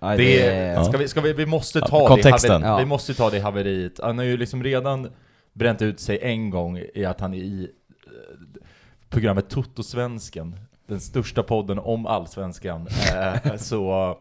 [0.00, 0.84] Nej, Det, är- Ja.
[0.84, 2.60] ska vi, ska vi, vi måste Ja, ta kontexten.
[2.60, 2.78] det haveri, Ja.
[2.78, 4.00] Vi måste ta det haveriet.
[4.02, 5.10] Han har ju liksom redan
[5.52, 7.68] bränt ut sig en gång i att han i
[8.06, 8.66] eh,
[9.08, 10.56] programmet Toto-svensken,
[10.86, 14.16] den största podden om allsvenskan, eh, så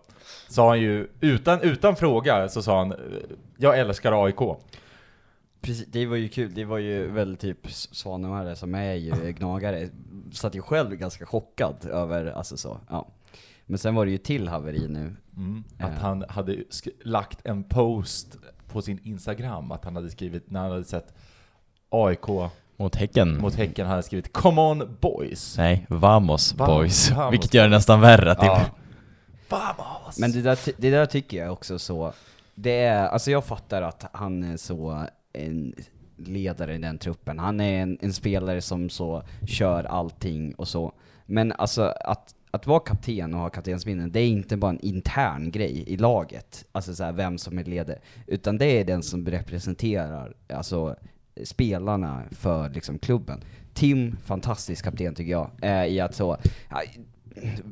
[0.50, 2.98] sa han ju, utan, utan fråga, så sa han eh,
[3.58, 4.40] Jag älskar AIK.
[5.62, 9.90] Precis, det var ju kul, det var ju väl typ Svanemar som är ju gnagare,
[10.34, 13.08] satt ju själv ganska chockad över, alltså så, ja.
[13.66, 15.16] Men sen var det ju till haveri nu.
[15.38, 15.98] Mm, att Eh.
[16.02, 16.58] han hade
[17.04, 18.38] lagt en post
[18.68, 21.14] på sin Instagram, att han hade skrivit, när han hade sett
[21.90, 22.28] AIK
[22.78, 23.38] Mot Häcken.
[23.42, 27.12] mot Häcken, hade han skrivit 'Come on boys' Nej, Vamos Va- boys.
[27.12, 28.36] Vamos Vilket gör det nästan värre.
[28.36, 28.44] Typ.
[28.44, 28.66] Ja.
[29.50, 30.20] Vamos!
[30.20, 32.14] Men det där, det där tycker jag också så,
[32.56, 35.74] det är, alltså jag fattar att han är så en
[36.18, 37.40] ledare i den truppen.
[37.40, 40.94] Han är en, en spelare som så kör allting och så.
[41.26, 45.52] Men alltså att, att vara kapten och ha kaptensminnen, det är inte bara en intern
[45.52, 49.28] grej i laget, alltså så här, vem som är ledare, utan det är den som
[49.28, 50.96] representerar, alltså
[51.44, 53.44] spelarna för liksom klubben.
[53.74, 56.38] Tim, fantastisk kapten tycker jag, eh, i att så,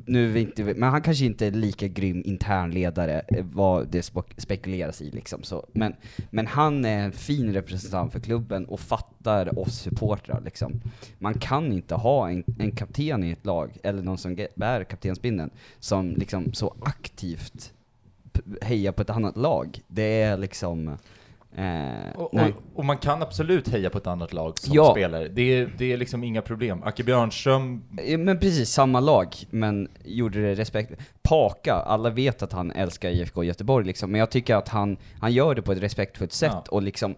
[0.06, 4.02] nu är vi inte, men han kanske inte är lika grym internledare, eh, vad det
[4.36, 5.66] spekuleras i liksom så.
[5.72, 5.94] Men,
[6.30, 10.80] men han är en fin representant för klubben och fattar oss supportrar liksom.
[11.18, 15.50] Man kan inte ha en, en kapten i ett lag, eller någon som bär kaptensbindeln,
[15.78, 17.72] som liksom så aktivt
[18.62, 19.80] hejar på ett annat lag.
[19.88, 20.96] Det är liksom,
[21.56, 22.40] eh, Och, och,
[22.74, 24.90] och man kan absolut heja på ett annat lag som Ja.
[24.92, 25.28] spelare.
[25.28, 26.82] Det är, det är liksom inga problem.
[26.82, 27.82] Acke Björnström,
[28.18, 30.92] Men precis, samma lag, men gjorde det respekt.
[31.22, 35.32] Paka, alla vet att han älskar IFK Göteborg liksom, men jag tycker att han, han
[35.32, 36.64] gör det på ett respektfullt sätt Ja.
[36.70, 37.14] och liksom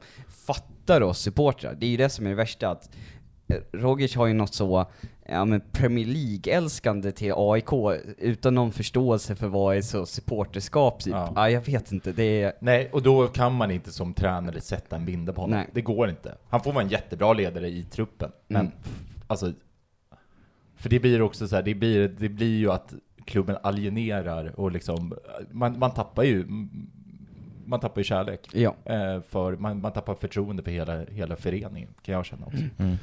[0.47, 1.75] fattar oss supportrar.
[1.81, 2.91] Det är ju det som är det värsta, att
[3.49, 4.87] eh, Rogic har ju något så,
[5.29, 7.73] ja men Premier League-älskande till AIK,
[8.19, 11.15] utan någon förståelse för vad är så supporterskap typ.
[11.15, 11.33] Ja.
[11.37, 11.51] Ja.
[11.51, 12.53] jag vet inte, det är...
[12.61, 15.57] nej, och då kan man inte som tränare sätta en bindel på honom.
[15.59, 15.69] Nej.
[15.73, 16.35] Det går inte.
[16.49, 18.73] Han får vara en jättebra ledare i truppen, men Mm.
[19.27, 19.53] alltså...
[20.77, 22.95] För det blir också så här, det blir, det blir ju att
[23.25, 25.15] klubben alienerar och liksom,
[25.51, 26.47] man, man tappar ju,
[27.65, 28.49] man tappar ju kärlek.
[28.53, 28.75] Ja.
[28.85, 32.63] Eh, för man, man tappar förtroende för hela, hela föreningen, kan jag känna också.
[32.79, 32.97] Mm.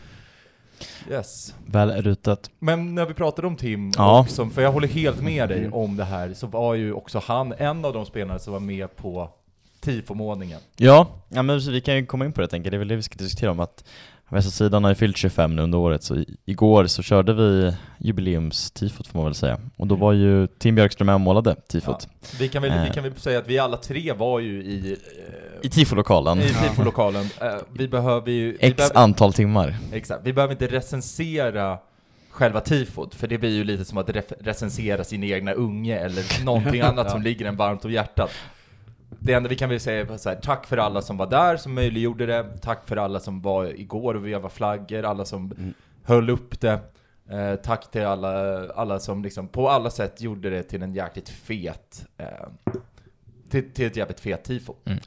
[1.10, 1.56] Yes.
[1.66, 2.50] Väl rutat.
[2.60, 4.22] Men när vi pratade om Tim, Ja.
[4.22, 5.74] också, för jag håller helt med dig Mm.
[5.74, 8.96] om det här, så var ju också han en av de spelarna som var med
[8.96, 9.30] på
[9.82, 10.60] tifo-målningen.
[10.78, 12.72] Ja, ja men vi kan ju komma in på det tänker jag.
[12.74, 13.84] Det är väl det vi ska diskutera om att
[14.32, 17.74] Västra sidan har ju fyllt 25 nu under året, så i, igår så körde vi
[18.00, 19.60] jubileumstifot får man väl säga.
[19.78, 20.02] Och då Mm.
[20.06, 22.08] var ju Tim Björkström med och målade tifot.
[22.40, 22.94] Vi kan, väl, vi Eh.
[22.94, 24.98] kan väl säga att vi alla tre var ju i, I
[25.64, 26.40] eh, tifolokalen.
[26.40, 27.26] i tifo-lokalen.
[27.42, 28.52] Eh, vi behöver ju...
[28.52, 29.76] Vi X behöver, antal timmar.
[29.94, 31.78] exakt, vi behöver inte recensera
[32.30, 34.10] själva tifot, för det blir ju lite som att
[34.40, 38.32] recensera sin egna unge eller någonting annat som ligger en varmt om hjärtat.
[39.20, 41.58] Det enda vi kan väl säga är så här, tack för alla som var där,
[41.58, 42.44] som möjliggjorde det.
[42.62, 45.74] Tack för alla som var igår och vevade flaggor, alla som Mm.
[46.04, 46.80] höll upp det.
[47.30, 51.30] Eh, tack till alla, alla som liksom på alla sätt gjorde det till en jäkligt
[51.30, 52.26] fet, eh,
[53.50, 54.74] till, till ett jävligt fet tifo.
[54.86, 55.00] Mm.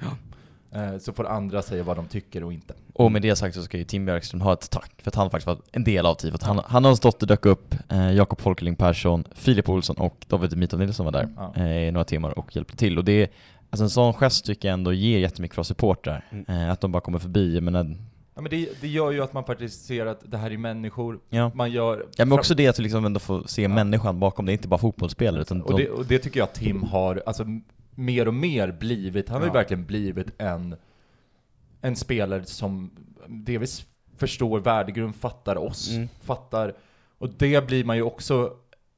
[0.73, 2.75] Eh, så får andra säga vad de tycker och inte.
[2.93, 5.31] Och med det sagt så ska ju Tim Björkström ha ett tack för att han
[5.31, 6.43] faktiskt var en del av tifot.
[6.43, 10.57] Han, han har stått och dök upp, eh, Jakob Folkeling Persson, Filip Olsson och David
[10.57, 11.53] Mitov Nilsson var där Ja.
[11.57, 12.99] eh, i några timmar och hjälpte till.
[12.99, 13.31] Och det
[13.75, 16.25] alltså en sån gest tycker jag ändå ger jättemycket för oss supportrar.
[16.31, 16.45] Mm.
[16.49, 17.97] Eh, att de bara kommer förbi, jag menar,
[18.37, 21.21] Ja, men det, det gör ju att man faktiskt ser att det här är människor,
[21.31, 21.51] ja.
[21.55, 22.07] man gör...
[22.17, 24.69] Ja men också det att vi liksom ändå får se människan bakom, det är inte
[24.69, 27.45] bara fotbollsspelare utan Och de, det, och det tycker jag att Tim har, alltså
[27.95, 29.53] mer och mer blivit, han har ju Ja.
[29.53, 30.77] verkligen blivit en,
[31.81, 32.91] en spelare som
[33.29, 36.09] delvis förstår värdegrund, fattar oss, Mm.
[36.23, 36.75] fattar,
[37.19, 38.53] och det blir man ju också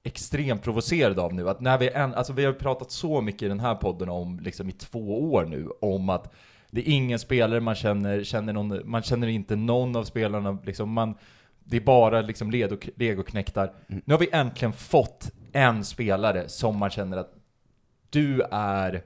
[0.06, 3.48] extremt provocerad av nu, att när vi en, alltså vi har pratat så mycket i
[3.48, 6.34] den här podden om, liksom i två år nu, om att
[6.70, 10.92] det är ingen spelare man känner, känner någon, man känner inte någon av spelarna, liksom
[10.92, 11.14] man,
[11.64, 13.72] det är bara liksom ledo, legoknäktar.
[13.88, 14.02] Mm.
[14.04, 17.34] Nu har vi äntligen fått en spelare som man känner att
[18.10, 19.02] du är,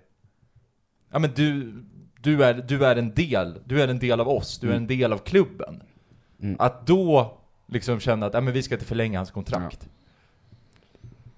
[1.10, 1.72] ja men du,
[2.20, 4.86] du är, du är en del, du är en del av oss, du är en
[4.86, 5.82] del av klubben.
[6.42, 6.56] Mm.
[6.58, 9.88] Att då liksom känna att, ja men vi ska inte förlänga hans kontrakt.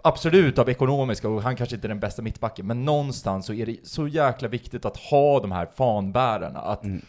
[0.02, 3.66] Absolut av ekonomiska, och han kanske inte är den bästa mittbacken, men någonstans så är
[3.66, 6.60] det så jäkla viktigt att ha de här fanbärarna.
[6.60, 7.00] Att, Mm.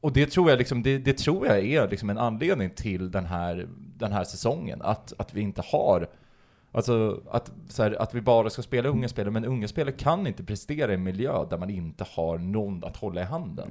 [0.00, 3.26] Och det tror jag, liksom, det, det tror jag är liksom en anledning till den
[3.26, 4.82] här, den här säsongen.
[4.82, 6.08] Att, att vi inte har
[6.74, 10.44] Alltså att, här, att vi bara ska spela unga spelare, men unga spelare kan inte
[10.44, 13.70] prestera i en miljö där man inte har någon att hålla i handen.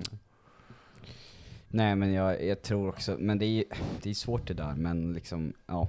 [1.67, 3.63] Nej men jag, jag tror också, men det är
[4.01, 5.87] det är svårt det där, men liksom, ja.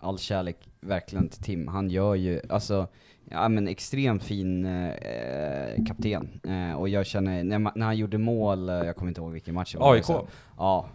[0.00, 1.68] All kärlek verkligen till Tim.
[1.68, 2.86] Han gör ju, alltså,
[3.30, 6.40] ja men extremt fin eh, kapten.
[6.48, 9.54] Eh, och jag känner, när, när han gjorde mål, eh, jag kommer inte ihåg vilken
[9.54, 9.94] match det var.
[9.94, 10.04] AIK.
[10.04, 10.26] så-
[10.58, 10.86] Ja,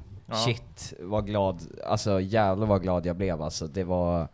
[0.45, 3.67] shit vad glad, alltså jävlar vad glad jag blev alltså.
[3.67, 4.27] Det var,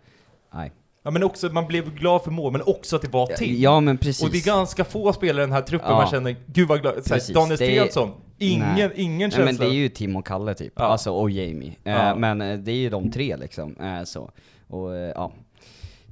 [0.53, 0.71] nej.
[1.03, 3.61] Ja men också, man blev glad för mål, men också att det var till.
[3.61, 4.23] Ja men precis.
[4.25, 5.95] Och det är ganska få spelare i den här truppen Ja.
[5.95, 8.91] man känner, gud vad glad, såhär, Daniel Stensson, ingen, Nej.
[8.95, 9.45] ingen Nej, känsla.
[9.45, 10.83] men det är ju Tim och Kalle typ, Ja.
[10.83, 11.75] alltså och Jamie.
[11.83, 12.15] Eh, Ja.
[12.15, 14.31] Men eh, det är ju de tre liksom, eh, så.
[14.71, 15.31] Och eh, ja,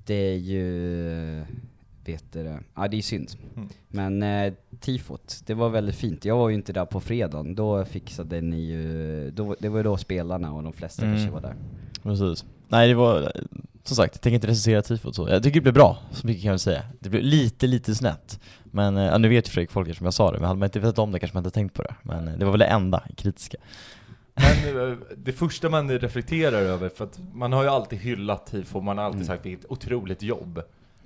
[0.06, 1.44] det är ju,
[2.06, 3.32] vet du det, ja det är synd.
[3.56, 3.70] Mm.
[3.88, 6.26] Men eh, tifot, det var väldigt fint.
[6.26, 9.84] Jag var ju inte där på fredagen, då fixade ni ju, då, det var ju
[9.84, 11.16] då spelarna och de flesta Mm.
[11.16, 11.56] kanske var där.
[12.04, 12.46] Precis.
[12.68, 13.32] Nej det var,
[13.84, 15.30] som sagt, jag tänker inte recensera tifot så.
[15.30, 16.84] Jag tycker det blev bra, så mycket kan jag säga.
[17.00, 18.40] Det blev lite, lite snett.
[18.64, 20.68] Men, eh, ja, nu vet ju Fredrik Folker som jag sa det, men hade man
[20.68, 21.96] inte vetat om det kanske man inte tänkt på det.
[22.04, 23.58] Men det var väl det enda kritiska.
[24.40, 28.82] Men eh, det första man reflekterar över, för att man har ju alltid hyllat tifo,
[28.82, 29.28] man har alltid Mm.
[29.28, 30.62] sagt vilket otroligt jobb.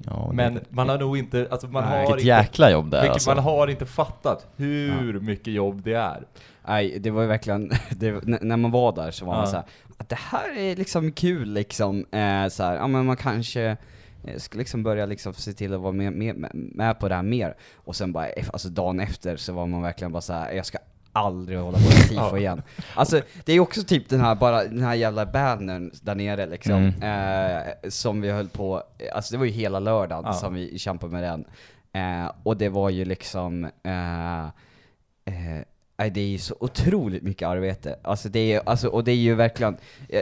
[0.05, 1.91] Ja, Men det, man har nog inte, alltså man Nej.
[1.91, 3.29] har vilket inte, jäkla jobb det är alltså.
[3.29, 6.23] man har inte fattat hur mycket jobb det är.
[6.67, 8.11] Nej, det var ju verkligen, det,
[8.41, 9.49] när man var där så var man Ja.
[9.51, 9.65] såhär,
[9.97, 13.77] att det här är liksom kul liksom, eh, så här, ja men man kanske
[14.23, 17.23] eh, ska liksom börja liksom se till att vara med, med, med på det här
[17.23, 17.55] mer.
[17.75, 20.65] Och sen bara, eff- alltså dagen efter så var man verkligen bara så här, jag
[20.65, 20.77] ska
[21.13, 22.61] aldrig hålla på med tifo igen.
[22.95, 26.45] Alltså det är ju också typ den här, bara den här jävla bannern där nere
[26.45, 28.83] liksom, eh, som vi höll på,
[29.13, 30.33] alltså det var ju hela lördagen Ja.
[30.33, 31.45] som vi kämpade med den.
[31.93, 34.45] Eh, och det var ju liksom, eh,
[35.25, 37.99] Eh, det är ju så otroligt mycket arbete.
[38.03, 39.77] Alltså det är, alltså, och det är ju verkligen,
[40.09, 40.21] eh,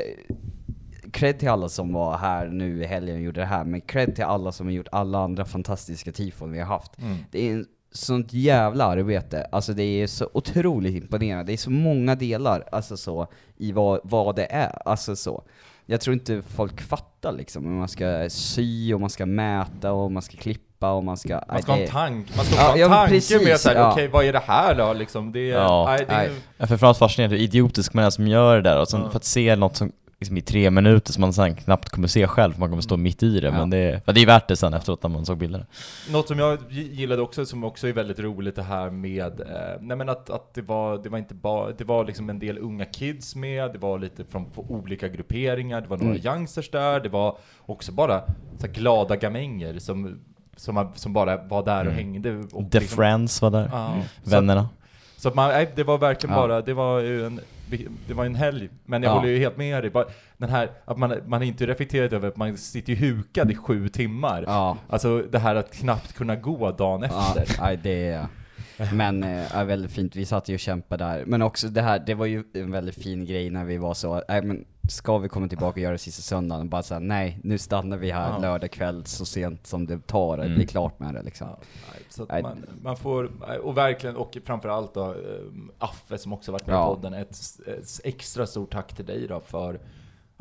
[1.12, 4.16] cred till alla som var här nu i helgen och gjorde det här, men cred
[4.16, 6.98] till alla som har gjort alla andra fantastiska tifon vi har haft.
[6.98, 7.18] Mm.
[7.32, 11.44] Det är en sånt jävla arbete, alltså det är så otroligt imponerande.
[11.44, 13.28] Det är så många delar, alltså så,
[13.58, 15.44] i vad, vad det är, alltså så.
[15.86, 20.12] Jag tror inte folk fattar liksom, hur man ska sy och man ska mäta och
[20.12, 21.42] man ska klippa och man ska...
[21.48, 23.76] Man ska ha en tank, man ska Ja, ha en ja, tanke precis, med såhär,
[23.76, 23.92] ja.
[23.92, 25.32] okej vad är det här då liksom?
[25.32, 25.86] Det är, Ja.
[25.88, 26.32] nej, det är.
[26.58, 29.10] Ja, framförallt fascinerande hur idiotisk man är som gör det där och sen Ja.
[29.10, 32.28] för att se något som liksom i tre minuter som man sen knappt kommer se
[32.28, 33.54] själv man kommer stå mitt i det Ja.
[33.54, 35.66] men det, för det är värt det sen efteråt när man såg bilderna.
[36.12, 39.48] Något som jag gillade också, som också är väldigt roligt det här med, eh,
[39.82, 42.58] nej men att, att det var, det var inte bara, det var liksom en del
[42.58, 46.26] unga kids med, det var lite från olika grupperingar, det var några Mm.
[46.26, 48.22] youngsters där, det var också bara
[48.60, 50.20] så glada gamänger som,
[50.56, 51.96] som, som bara var där och Mm.
[51.96, 52.38] hängde.
[52.52, 53.70] Och The liksom- Friends var där,
[54.24, 54.70] så, vännerna.
[55.18, 56.42] så att man, nej, det var verkligen Ja.
[56.42, 57.40] bara, det var ju en,
[58.08, 58.70] det var en helg.
[58.86, 59.14] Men jag Ja.
[59.16, 59.92] håller ju helt med dig.
[60.38, 63.90] Den här, att man, man inte reflekterat över att man sitter ju hukad i sju
[63.90, 64.44] timmar.
[64.48, 64.78] Ja.
[64.90, 67.62] Alltså det här att knappt kunna gå dagen Ja, efter.
[67.62, 68.28] nej, det är...
[68.94, 71.24] Men eh, är väldigt fint, vi satt ju och kämpade där.
[71.26, 74.24] Men också det här, det var ju en väldigt fin grej när vi var så,
[74.30, 76.70] nej men ska vi komma tillbaka och göra det sista söndagen?
[76.70, 78.38] Bara såhär, nej nu stannar vi här Ja.
[78.38, 80.56] lördag kväll så sent som det tar, det Mm.
[80.56, 81.48] blir klart med det liksom.
[81.48, 81.58] Ja,
[81.94, 82.44] nej, så att Nej.
[82.44, 83.32] man, man får,
[83.64, 85.16] och verkligen, och framförallt då, eh,
[85.78, 86.92] Affe som också varit med Ja.
[86.92, 89.80] i podden, ett, ett extra stort tack till dig då för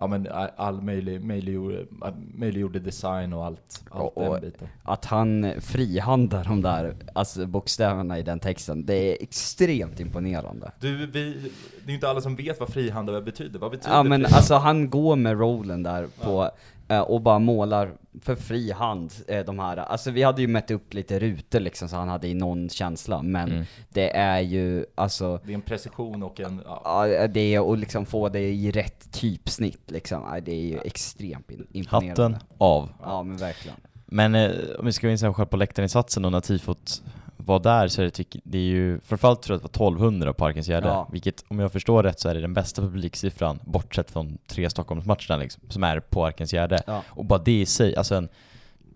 [0.00, 1.86] ja, men all möjlig, möjliggjorde,
[2.34, 4.68] möjliggjorde design och allt, allt Och- den biten.
[4.82, 10.72] Att han frihandlar de där, alltså bokstäverna i den texten, det är extremt imponerande.
[10.80, 13.58] Du, vi, det är ju inte alla som vet vad frihandel betyder.
[13.58, 14.34] Vad betyder Ja men frihandel?
[14.36, 16.50] alltså han går med rollen där på, eh,
[16.98, 20.94] och bara målar för fri hand, eh, de här, alltså vi hade ju mätt upp
[20.94, 23.64] lite rutor liksom så han hade i någon känsla, men Mm.
[23.88, 26.62] det är ju, alltså, Det är en precision och en...
[26.66, 27.06] Ja.
[27.08, 30.78] ja, det är, och liksom få det i rätt typsnitt liksom, ja, det är ju
[30.78, 32.22] extremt in- imponerande.
[32.22, 32.88] Hatten av.
[33.02, 33.76] Ja men verkligen.
[34.06, 37.02] Men eh, om vi ska gå in sen själv på läktarinsatsen och när tifot
[37.50, 39.86] var där så är det, tyck- det är ju, framförallt tror jag att det var
[39.88, 41.08] 1200 på Parkens Gärde, Ja.
[41.12, 45.36] vilket om jag förstår rätt så är det den bästa publiksiffran, bortsett från tre Stockholmsmatcherna
[45.36, 46.82] liksom, som är på Parkens Gärde.
[46.86, 47.02] Ja.
[47.08, 48.28] Och bara det i sig, alltså en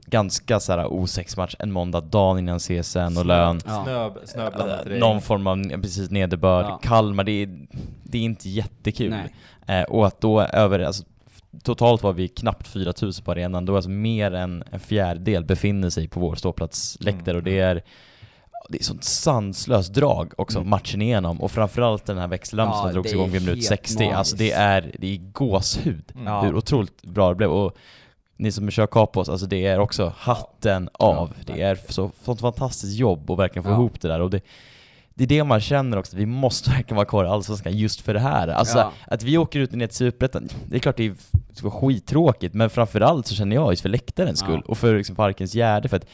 [0.07, 3.61] ganska såhär O6-match en måndag, dagen innan CSN och lön.
[3.67, 3.85] Ja.
[3.85, 5.01] Snö, snöblandat Eh, regn.
[5.01, 6.79] Någon form av precis nederbörd, Ja.
[6.83, 7.67] Kalmar, det är,
[8.03, 9.15] det är inte jättekul.
[9.67, 11.05] Eh, och att då över, alltså,
[11.63, 16.09] totalt var vi knappt 4000 på arenan, då alltså mer än en fjärdedel befinner sig
[16.09, 17.37] på vår ståplatsläktare Mm.
[17.37, 17.83] och det är
[18.69, 20.71] det är sånt sanslöst drag också, Mm.
[20.71, 21.41] matchen igenom.
[21.41, 24.05] Och framförallt den här växelramsan Ja, som drogs igång vid minut helt 60.
[24.11, 24.59] Alltså det magiskt.
[24.59, 26.27] är, det är gåshud Mm.
[26.27, 26.41] Ja.
[26.43, 27.51] hur otroligt bra det blev.
[27.51, 27.77] Och
[28.37, 31.33] ni som kör Kapos, alltså det är också hatten av.
[31.47, 33.75] Det är så, sånt fantastiskt jobb att verkligen få Ja.
[33.75, 34.21] ihop det där.
[34.21, 34.41] Och det,
[35.15, 38.15] det är det man känner också, vi måste verkligen vara kvar i Allsvenskan just för
[38.15, 38.49] det här.
[38.49, 38.93] Alltså Ja.
[39.07, 41.15] att vi åker ut ner till Superettan, det är klart det är
[41.71, 44.47] skittråkigt, men framförallt så känner jag just för läktarens Ja.
[44.47, 46.07] skull och för liksom Parkens Gärde, för att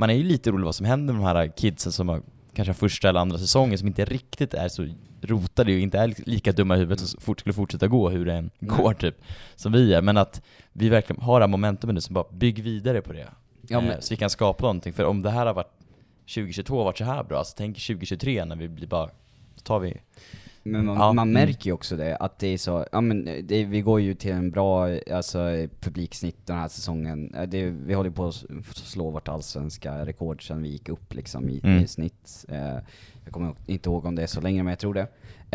[0.00, 2.22] man är ju lite orolig vad som händer med de här kidsen som har
[2.54, 4.88] kanske första eller andra säsongen som inte riktigt är så
[5.22, 8.50] rotade och inte är lika dumma i huvudet fort, skulle fortsätta gå hur det än
[8.60, 9.14] går typ,
[9.56, 10.02] som vi är.
[10.02, 10.42] Men att
[10.72, 13.26] vi verkligen har det här momentumet nu som bara bygg vidare på det.
[13.68, 15.72] Ja, eh, men- Så vi kan skapa någonting, för om det här har varit
[16.26, 19.06] 2022 har varit så här bra, så tänk 2023 när vi blir bara,
[19.56, 19.96] så tar vi
[20.62, 21.32] Men man, Ja, man mm.
[21.46, 24.32] märker ju också det, att det är så, ja men det, vi går ju till
[24.32, 25.38] en bra alltså,
[25.80, 27.34] publiksnitt den här säsongen.
[27.48, 28.44] Det, vi håller på att
[28.76, 31.84] slå vårt allsvenska rekord sen vi gick upp liksom i, Mm.
[31.84, 32.44] i snitt.
[32.48, 32.76] Eh,
[33.30, 35.06] jag kommer inte ihåg om det är så länge, men jag tror det.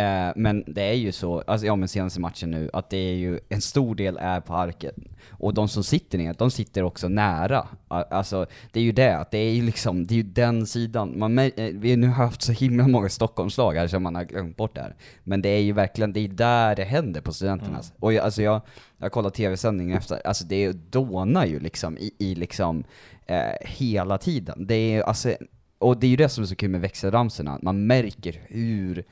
[0.01, 3.15] Eh, men det är ju så, alltså, ja men senaste matchen nu, att det är
[3.15, 4.93] ju, en stor del är på arken.
[5.29, 7.67] Och de som sitter ner, de sitter också nära.
[7.87, 11.19] Alltså, det är ju det, att det är ju liksom, det är ju den sidan.
[11.19, 14.57] Man, eh, vi har nu haft så himla många Stockholmslag här som man har glömt
[14.57, 14.95] bort det här.
[15.23, 17.93] Men det är ju verkligen, det är där det händer på studenternas.
[17.99, 18.61] Och jag, alltså jag,
[18.97, 22.83] jag kollar tv-sändningen efter, alltså det dånar ju liksom i, i liksom
[23.25, 24.67] eh, hela tiden.
[24.67, 25.35] Det är alltså,
[25.79, 29.03] och det är ju det som är så kul med växelramsorna, man märker hur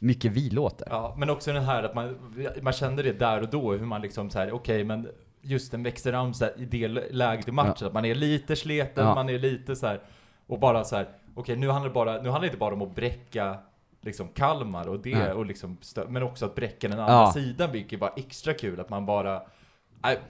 [0.00, 0.86] mycket vi låter.
[0.90, 2.16] Ja, men också den här att man,
[2.62, 5.08] man kände det där och då, hur man liksom så här, okej men
[5.42, 9.14] just en växelramsa i det läget i matchen, att man är lite sleten, Ja.
[9.14, 10.00] man är lite så här
[10.46, 12.82] och bara så här, okej nu handlar det bara, nu handlar det inte bara om
[12.82, 13.58] att bräcka
[14.00, 15.32] liksom Kalmar och det, Nej.
[15.32, 15.76] och liksom
[16.08, 17.32] men också att bräcka den andra Ja.
[17.32, 19.42] sidan, vilket var extra kul, att man bara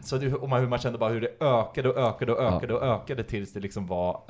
[0.00, 2.74] så det, och man, hur man kände bara hur det ökade och ökade och ökade
[2.74, 4.22] och ökade tills det liksom var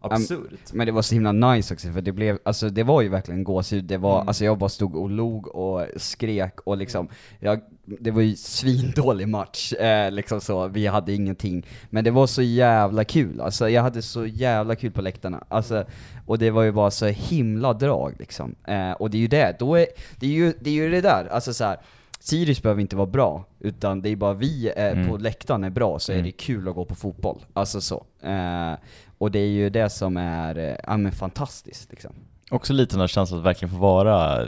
[0.00, 0.72] absurt.
[0.72, 3.44] Men det var så himla nice också för det blev, alltså det var ju verkligen
[3.44, 4.28] gåshud, det var, Mm.
[4.28, 7.08] alltså jag bara stod och log och skrek och liksom,
[7.40, 11.66] jag, det var ju svindålig match, eh, liksom så, vi hade ingenting.
[11.90, 15.84] Men det var så jävla kul, alltså jag hade så jävla kul på läktarna, alltså,
[16.26, 18.54] och det var ju bara så himla drag liksom.
[18.68, 19.86] Eh, och det är ju det, då är,
[20.16, 21.76] det är ju det, är ju det där, alltså så här.
[22.20, 25.08] Sirius behöver inte vara bra, utan det är bara vi eh, Mm.
[25.08, 26.26] på läktaren är bra, så är Mm.
[26.26, 27.38] det kul att gå på fotboll.
[27.52, 28.04] Alltså så.
[28.22, 28.72] Eh,
[29.18, 32.12] och det är ju det som är, eh, ja men fantastiskt liksom.
[32.50, 34.42] Också lite den här känslan att verkligen få vara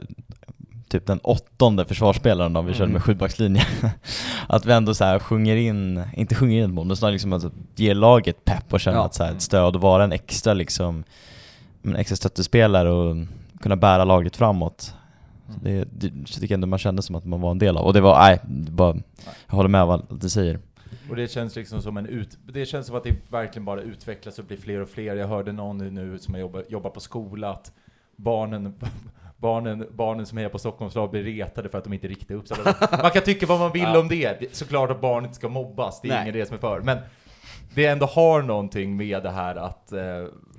[0.89, 2.93] typ den åttonde försvarsspelaren om vi kör Mm.
[2.93, 3.67] med sjubackslinje.
[4.49, 7.33] att vi ändå så här sjunger in, inte sjunger in ett mål, men snarare liksom
[7.33, 7.45] att
[7.77, 9.05] ge laget pepp och känna Ja.
[9.05, 11.05] att så här, ett stöd och vara en extra liksom,
[11.83, 13.17] en extra stöttespelare och
[13.61, 14.95] kunna bära laget framåt.
[15.49, 17.85] Så det, det tycker jag ändå man kände som att man var en del av.
[17.87, 18.97] Och det var, nej, det bara,
[19.47, 20.59] jag håller med vad du säger.
[21.11, 22.39] Och det känns liksom som en ut...
[22.47, 25.17] Det känns som att det verkligen bara utvecklas och blir fler och fler.
[25.17, 27.73] Jag hörde någon nu som jobbar, jobbar på skola att
[28.17, 28.75] barnen,
[29.37, 32.57] barnen, barnen som är på Stockholmslag blir retade för att de inte riktar upp sig.
[33.03, 33.99] Man kan tycka vad man vill Ja.
[34.01, 34.41] om det.
[34.41, 36.23] Det- Såklart att barn inte ska mobbas, det är Nej.
[36.23, 36.81] ingen det som är för.
[36.81, 36.99] Men
[37.75, 40.01] det ändå har någonting med det här att, eh,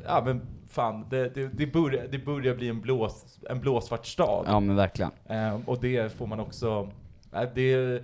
[0.05, 4.45] ja men fan, det, det, det, börjar, det börjar bli en, blås, en blåsvart stad.
[4.47, 5.11] Ja men verkligen.
[5.29, 6.89] Eh, och det får man också,
[7.33, 8.03] eh, det,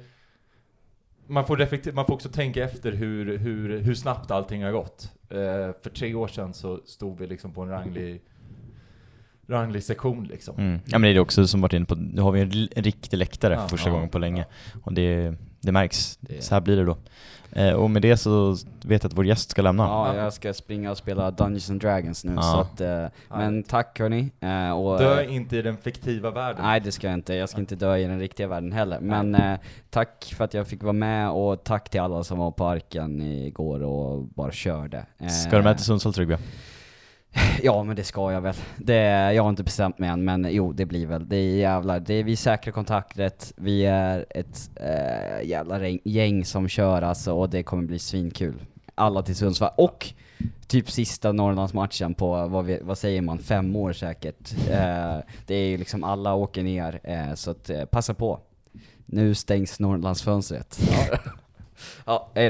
[1.27, 5.11] man får, reflekter, man får också tänka efter hur, hur, hur snabbt allting har gått.
[5.29, 5.37] Eh,
[5.83, 8.21] för tre år sedan så stod vi liksom på en ranglig,
[9.47, 10.55] ranglig sektion liksom.
[10.59, 10.79] Mm.
[10.85, 12.83] Ja men det är det också som varit inne på, nu har vi en, en
[12.83, 14.45] riktig läktare Ja, för första ja, gången på länge.
[14.73, 14.79] ja.
[14.83, 16.97] Och det, det märks, Det- så här blir det då.
[17.57, 18.51] Eh, och med det så
[18.85, 19.83] vet jag att vår gäst ska lämna.
[19.83, 22.41] Ja, jag ska springa och spela Dungeons and Dragons nu Ja.
[22.41, 24.31] så att, eh, men tack hörni.
[24.39, 26.61] Eh, och, Dö eh, inte i den fiktiva världen.
[26.63, 28.99] Nej det ska jag inte, jag ska inte dö i den riktiga världen heller.
[28.99, 32.51] Men eh, tack för att jag fick vara med och tack till alla som var
[32.51, 35.05] på Arken igår och bara körde.
[35.19, 36.37] Eh, Ska du med till Sundsvall Tryggve?
[37.61, 38.55] Ja men det ska jag väl.
[38.77, 41.29] Det, jag har inte bestämt mig än men jo det blir väl.
[41.29, 46.67] Det är jävlar, det är, vi säkrar kontakträtt, vi är ett eh, jävla gäng, som
[46.67, 48.61] kör alltså och det kommer bli svinkul.
[48.95, 49.71] Alla till Sundsvall.
[49.77, 50.13] Och
[50.67, 54.53] typ sista Norrlandsmatchen på, vad, vi, vad säger man, fem år säkert.
[54.69, 58.39] Eh, det är ju liksom alla åker ner, eh, så att eh, passa på.
[59.05, 60.79] Nu stängs Norrlandsfönstret.
[60.91, 61.17] Ja,
[62.05, 62.49] ja hej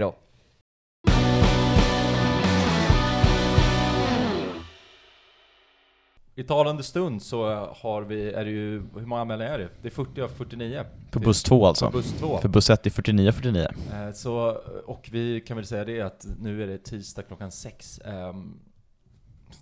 [6.37, 9.69] I talande stund så har vi, är det ju, hur många anmälningar är det?
[9.81, 10.83] Det är 40 av 49.
[11.11, 11.85] På buss 2 alltså?
[11.85, 12.37] På buss 2.
[12.37, 14.07] För buss 1 är 49-49.
[14.07, 17.99] Eh, Så, och vi kan väl säga det att nu är det tisdag klockan sex.
[18.05, 18.59] Ehm,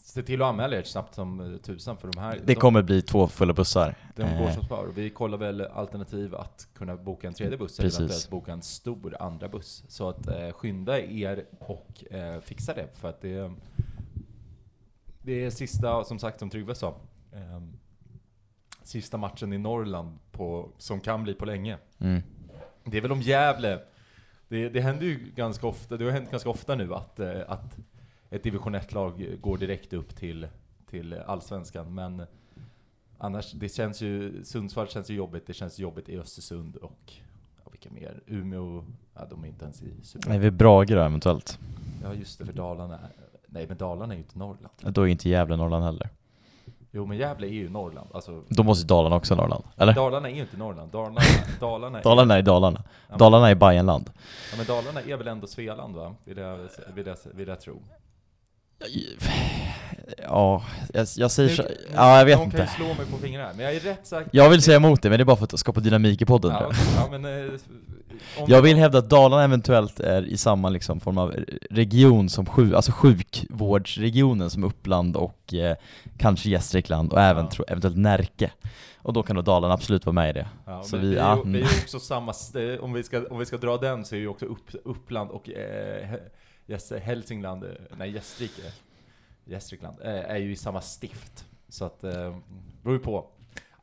[0.04, 2.36] Se till att anmäla er snabbt som eh, tusan för de här.
[2.36, 3.96] Det de, kommer bli två fulla bussar.
[4.16, 4.92] De går Eh, som spår.
[4.96, 8.00] Vi kollar väl alternativ att kunna boka en tredje buss Precis.
[8.00, 9.84] eller eventuellt boka en stor andra buss.
[9.88, 12.88] Så att eh, skynda er och eh, fixa det.
[12.94, 13.52] För att det,
[15.24, 16.96] det är sista, som sagt, som Tryggve sa.
[17.34, 17.74] ehm,
[18.84, 21.78] sista matchen i Norrland på, som kan bli på länge.
[22.00, 22.22] Mm.
[22.84, 23.80] Det är väl om Gävle.
[24.48, 27.78] Det, det händer ju ganska ofta, det har hänt ganska ofta nu att, eh, att
[28.30, 30.48] ett division 1-lag går direkt upp till,
[30.90, 31.94] till allsvenskan.
[31.96, 32.26] Men
[33.18, 37.14] annars, det känns ju, Sundsvall känns ju jobbigt, det känns jobbigt i Östersund och
[37.64, 38.22] ja, vilka mer?
[38.28, 40.40] Umeå, ja de är inte ens i Nej, Super.
[40.40, 41.60] vi är Brage då eventuellt.
[42.04, 43.00] Ja just det, för Dalarna,
[43.54, 44.70] nej men Dalarna är ju inte Norrland.
[44.82, 46.10] Då är inte Gävle Norrland heller.
[46.92, 49.94] Jo men Gävle är ju Norrland, alltså Då måste ju Dalarna också vara Norrland, eller?
[49.94, 51.22] Dalarna är ju inte Norrland, Dalarna,
[51.60, 52.82] Dalarna, är, Dalarna är Dalarna.
[52.86, 54.12] Ja, men- Dalarna är Bajenland.
[54.52, 56.16] Ja, men Dalarna är väl ändå Svealand va?
[56.24, 56.58] Vill jag,
[56.96, 57.82] vill jag, vill jag tro.
[60.24, 60.64] Ja,
[60.94, 61.64] jag, jag säger Nu- så,
[61.96, 62.76] ja jag vet Någon kan ju inte.
[62.76, 65.18] slå mig på fingrarna men jag är rätt säker Jag vill säga emot det, men
[65.20, 66.74] det är bara för att skapa dynamik i podden ja, jag.
[67.12, 67.52] ja, men, eh,
[68.48, 71.36] Jag vill hävda att Dalarna eventuellt är i samma liksom form av
[71.70, 75.76] region som sju, alltså sjukvårdsregionen som Uppland och eh,
[76.18, 77.52] kanske Gästrikland och även Ja.
[77.52, 78.52] tro, eventuellt Närke.
[78.98, 80.48] Och då kan då Dalarna absolut vara med i det.
[80.66, 81.74] Ja, Så vi- vi, ja, vi är mm.
[81.84, 84.46] också samma, st- om vi, ska, om vi ska dra den så är ju också
[84.46, 86.10] upp, Uppland och eh,
[86.68, 88.62] He- Gäst- Hälsingland, eh, nej Gästrike,
[89.46, 91.46] Gästrikland, eh, är ju i samma stift.
[91.70, 92.36] Så att, eh,
[92.84, 93.26] beror ju på.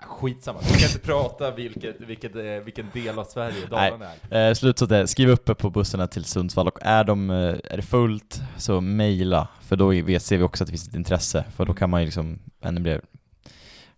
[0.03, 4.49] Ah, Skitsamma, vi ska inte prata vilket, vilket, eh, vilken del av Sverige Dalarna är.
[4.49, 7.83] Eh, Slutsatsen är, skriv upp er på bussarna till Sundsvall och är, de, är det
[7.83, 11.67] fullt så mejla, för då vet- ser vi också att det finns ett intresse, för
[11.67, 13.01] då kan man ju liksom ännu mer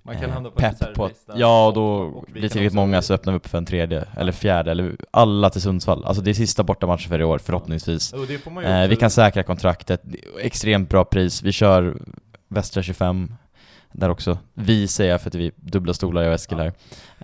[0.04, 3.02] Man kan eh, hamna på en pepp på att, ja och- då blir tillräckligt många
[3.02, 6.04] så öppnar vi upp för en tredje, eller fjärde, eller alla till Sundsvall.
[6.04, 8.14] Alltså det är sista bortamatchen för i år, förhoppningsvis.
[8.14, 10.02] Ju Eh, vi kan säkra kontraktet,
[10.40, 11.96] extremt bra pris, vi kör
[12.48, 13.34] Västra 25
[13.92, 14.38] där också.
[14.54, 16.70] Vi säger för att vi är dubbla stolar jag och Eskil Ja.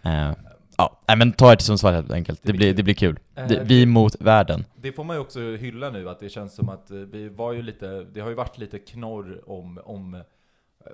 [0.03, 0.29] här.
[0.31, 0.37] Eh,
[0.77, 2.77] ja, nej men ta er till Sundsvall helt enkelt, Det det, blir kul.
[2.77, 3.19] det blir kul.
[3.37, 4.65] Eh, Det, vi mot världen.
[4.77, 7.53] Det får man ju också hylla nu, att det känns som att eh, vi var
[7.53, 10.23] ju lite, det har ju varit lite knorr om, om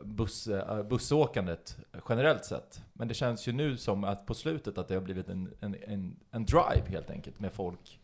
[0.02, 1.76] buss, eh, bussåkandet
[2.08, 2.80] generellt sett.
[2.92, 5.76] Men det känns ju nu som att på slutet att det har blivit en, en,
[5.88, 7.98] en, en drive helt enkelt med folk.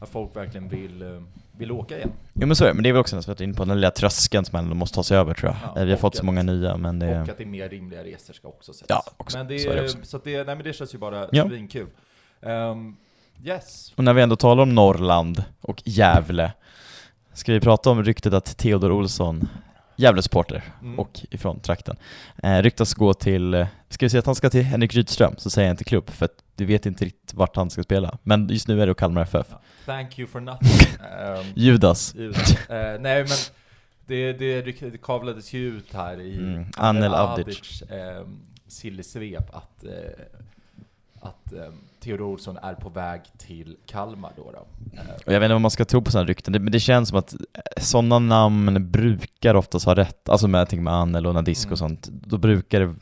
[0.00, 1.22] Att folk verkligen vill, eh,
[1.52, 2.10] vill åka igen.
[2.32, 3.90] Jo men så är det, men det är väl också nästan in på den lilla
[3.90, 5.58] tröskeln som man måste ta sig över tror jag.
[5.74, 7.20] Ja, Eh, vi har fått så att- många nya men det...
[7.22, 9.02] Och att det är mer rimliga resor ska också sättas.
[9.06, 9.38] Ja, också.
[9.38, 9.98] Men det, Så är det också.
[10.02, 11.48] Så att det, nej men det känns ju bara Ja.
[11.48, 11.86] svinkul.
[12.40, 12.96] Um,
[13.44, 13.92] yes.
[13.96, 16.52] Och när vi ändå talar om Norrland och Gävle,
[17.32, 19.48] ska vi prata om ryktet att Theodor Olsson,
[19.96, 20.98] Gävle-supporter Mm.
[20.98, 21.96] och ifrån trakten,
[22.42, 25.50] eh, ryktas gå till, eh, ska vi säga att han ska till Henrik Rydström, så
[25.50, 28.18] säger jag inte klubb, för att du vet inte riktigt vart han ska spela.
[28.22, 29.46] Men just nu är det Kalmar FF.
[29.86, 30.96] Thank you for nothing.
[31.20, 32.14] Ehm, Judas.
[32.14, 33.36] Just, eh, nej men
[34.06, 37.82] det, det, det kavlades ju ut här i Mm, Anel Avdic.
[37.82, 38.26] eh,
[38.68, 39.90] sillesvep att, eh,
[41.24, 41.58] att eh,
[42.00, 44.42] Theodor Olsson är på väg till Kalmar då.
[44.52, 44.66] då.
[44.98, 46.80] Eh, Och jag vet inte om man ska tro på sådana rykten, det, men det
[46.80, 47.34] känns som att
[47.80, 51.72] sådana namn brukar oftast ha rätt, alltså med, jag tänker med Anel och Nadisk Mm.
[51.72, 52.94] och sånt, då brukar det,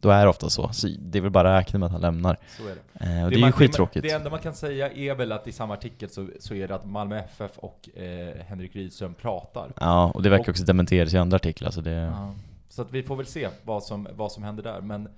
[0.00, 0.72] då är det ofta så.
[0.72, 2.36] Så det är väl bara att räkna med att han lämnar.
[2.58, 3.04] så är det.
[3.18, 4.02] Eh, och det, är man- ju skittråkigt.
[4.02, 6.74] Det enda man kan säga är väl att i samma artikel så, så är det
[6.74, 9.72] att Malmö FF och eh, Henrik Rydström pratar.
[9.80, 11.90] Ja, och det verkar Och- också dementeras i andra artiklar, så det...
[11.90, 12.34] Ja.
[12.68, 14.80] Så att vi får väl se vad som, vad som händer där.
[14.80, 15.08] Men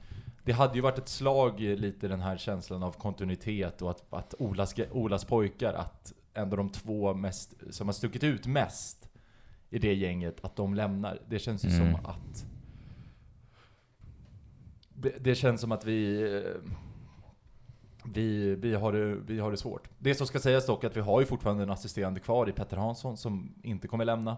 [0.46, 4.34] det hade ju varit ett slag lite den här känslan av kontinuitet och att, att
[4.38, 9.08] Olas, Olas pojkar, att ändå de två mest, som har stuckit ut mest
[9.70, 11.18] i det gänget, att de lämnar.
[11.28, 11.92] Det känns ju Mm.
[11.94, 12.46] som att...
[14.94, 16.22] Det, det känns som att vi...
[16.36, 16.70] eh,
[18.14, 19.88] Vi, vi, har det, vi har det svårt.
[19.98, 22.52] Det som ska sägas dock är att vi har ju fortfarande en assisterande kvar i
[22.52, 24.36] Petter Hansson som inte kommer lämna.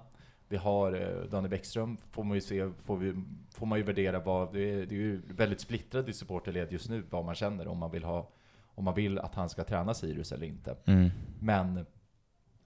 [0.49, 3.15] Vi har eh, Danne Bäckström, får man ju se, får, vi,
[3.55, 6.89] får man ju värdera vad, det är, det är ju väldigt splittrat i supporterled just
[6.89, 8.31] nu vad man känner om man vill ha,
[8.75, 10.77] om man vill att han ska träna Sirius eller inte.
[10.87, 11.11] Mm.
[11.41, 11.87] Men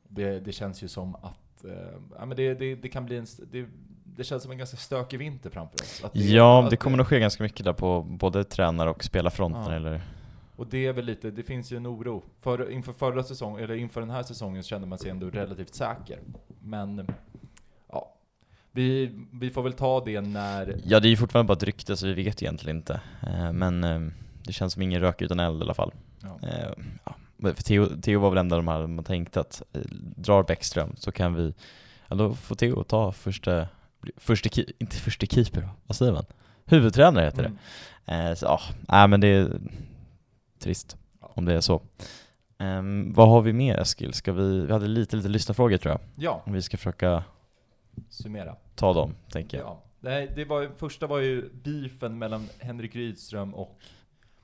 [0.08, 3.26] det, det känns ju som att, eh, ja men det, det, det kan bli en,
[3.50, 3.66] det,
[4.04, 6.04] det känns som en ganska stökig vinter framför oss.
[6.04, 9.74] Att Ja, det kommer nog ske ganska mycket där på både tränare och spelarfronten Ja.
[9.74, 10.00] eller...
[10.56, 12.22] Och det är väl lite, det finns ju en oro.
[12.40, 15.74] För, inför förra säsongen, eller inför den här säsongen så kände man sig ändå relativt
[15.74, 16.18] säker.
[16.60, 17.06] Men.
[18.72, 20.76] Vi, vi får väl ta det när...
[20.84, 23.00] Ja, det är ju fortfarande bara ett rykte så vi vet egentligen inte.
[23.22, 24.00] Eh, Men eh,
[24.46, 25.92] det känns som ingen rök utan eld i alla fall.
[26.22, 26.48] Ja.
[26.48, 26.70] Eh,
[27.04, 27.14] Ja.
[27.54, 29.62] För Theo, Theo var väl ändå de här man tänkte att
[30.16, 31.54] drar Bäckström så kan vi,
[32.08, 33.68] ja då får Theo ta första,
[34.16, 36.24] första inte första keeper, vad säger man?
[36.64, 37.58] Huvudtränare heter Mm.
[38.28, 38.36] det.
[38.36, 38.58] Så
[38.88, 39.60] ja, men det är
[40.58, 41.82] trist om det är så.
[42.58, 44.12] Ehm, vad har vi mer Eskil?
[44.12, 46.00] Ska vi, vi hade lite, lite lyssnarfrågor tror jag.
[46.24, 47.24] Ja, Om vi ska försöka
[48.08, 48.56] summera.
[48.74, 49.66] ta dem, tänker jag.
[49.66, 49.82] Ja.
[50.00, 53.78] Nej, det var, första var ju beefen mellan Henrik Rydström och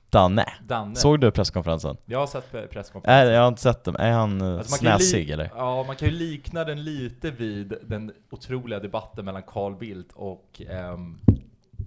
[0.09, 0.95] Danne, Danne.
[0.95, 1.97] såg du presskonferensen?
[2.05, 3.33] Jag har sett pre- presskonferensen.
[3.33, 3.95] jag har inte sett dem.
[3.99, 5.51] Är han uh, Alltså, snäsig eller?
[5.55, 10.61] Ja, man kan ju likna den lite vid den otroliga debatten mellan Carl Bildt och
[10.69, 11.17] ehm,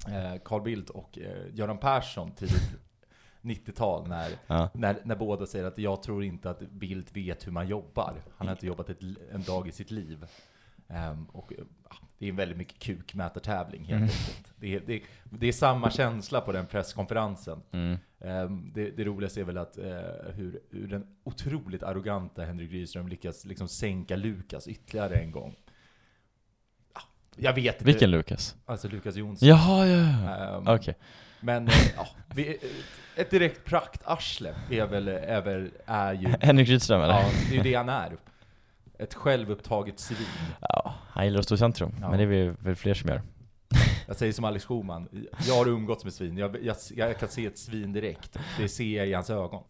[0.08, 2.70] eh, Carl Bildt och eh, Göran Persson tidigt
[3.42, 4.68] 90-tal när, Ja.
[4.74, 8.14] när, när båda säger att jag tror inte att Bildt vet hur man jobbar.
[8.36, 9.00] Han har inte jobbat ett,
[9.32, 10.26] en dag i sitt liv.
[10.92, 11.52] Ehm, och
[11.90, 14.52] ja, det är en väldigt mycket kukmätartävling helt enkelt.
[14.56, 17.62] Det är, det, det är samma känsla på den presskonferensen.
[17.72, 17.98] Mm.
[18.20, 19.84] Ehm, det, det roligaste är väl att eh,
[20.34, 25.56] hur, hur den otroligt arroganta Henrik Rydström lyckas liksom sänka Lukas ytterligare en gång.
[26.94, 27.00] Ja,
[27.36, 27.84] Jag vet inte.
[27.84, 28.56] Vilken Lukas?
[28.66, 29.48] Alltså Lukas Jonsson.
[29.48, 30.56] Jaha, ja, ja.
[30.56, 30.94] Ehm, Okej.
[31.40, 32.58] Men eh, ja, vi,
[33.16, 37.14] ett direkt praktarsle är väl, är väl, är ju, Henrik Rydström eller?
[37.14, 38.16] ja, det är ju det han är.
[38.98, 40.26] Ett självupptaget svin.
[40.60, 42.08] Ja, han gillar att stå i centrum, Ja.
[42.08, 43.22] men det är vi väl fler som gör.
[44.06, 45.08] Jag säger som Alex Schulman,
[45.46, 48.38] jag har umgåtts med svin, jag, jag, jag kan se ett svin direkt.
[48.58, 49.62] Det ser jag i hans ögon.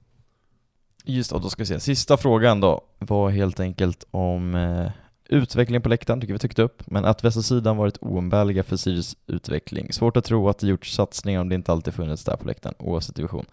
[1.04, 1.80] Just och då ska vi se.
[1.80, 4.90] Sista frågan då var helt enkelt om eh,
[5.28, 9.16] utvecklingen på läktaren, tycker vi tyckte upp, men att västra sidan varit oumbärliga för Sirius
[9.26, 9.92] utveckling.
[9.92, 12.74] Svårt att tro att det gjorts satsningar om det inte alltid funnits där på läktaren,
[12.78, 13.46] oavsett division.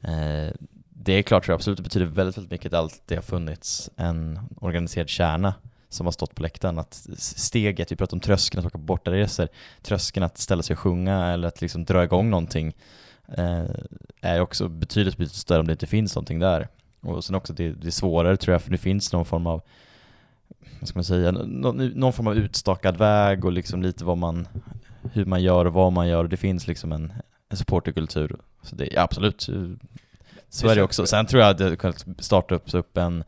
[0.00, 0.54] Eh,
[0.98, 3.90] det är klart tror jag absolut det betyder väldigt, väldigt mycket att alltid har funnits
[3.96, 5.54] en organiserad kärna
[5.88, 6.78] som har stått på läktaren.
[6.78, 9.48] Att steget, vi pratar om tröskeln att åka bortaresor,
[9.82, 12.74] tröskeln att ställa sig och sjunga eller att liksom dra igång någonting
[13.28, 13.64] eh,
[14.20, 16.68] är också betydligt, betydligt större om det inte finns någonting där.
[17.00, 19.62] Och sen också det, det är svårare tror jag för det finns någon form av
[20.80, 24.48] vad ska man säga, någon, någon form av utstakad väg och liksom lite vad man,
[25.12, 27.12] hur man gör och vad man gör det finns liksom en,
[27.48, 28.36] en supporterkultur.
[28.62, 29.48] Så det, ja, absolut,
[30.48, 31.06] så Det är det också.
[31.06, 33.24] Sen tror jag att det kunnat starta upp, en,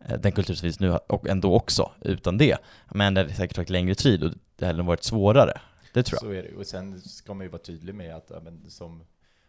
[0.00, 2.56] eh, den kultur som finns nu och ändå också, utan det.
[2.90, 5.60] Men det hade säkert tagit längre tid och det hade varit svårare.
[5.92, 6.22] Det tror jag.
[6.22, 9.04] Så är det Och sen ska man ju vara tydlig med att men, som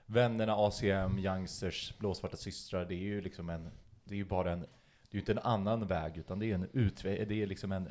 [0.06, 3.70] vännerna, ACM, Youngsters, Blåsvarta systrar, det är ju liksom en,
[4.04, 4.68] det är ju bara en, det
[5.12, 7.84] är ju inte en annan väg, utan det är en utväg, det är liksom en,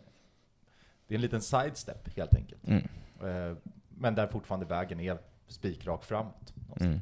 [1.07, 2.69] det är en liten sidestep helt enkelt.
[2.69, 2.89] Mm.
[3.23, 3.57] Eh,
[3.89, 5.19] Men där fortfarande vägen är
[5.49, 6.55] spikrak framåt.
[6.81, 7.01] Mm.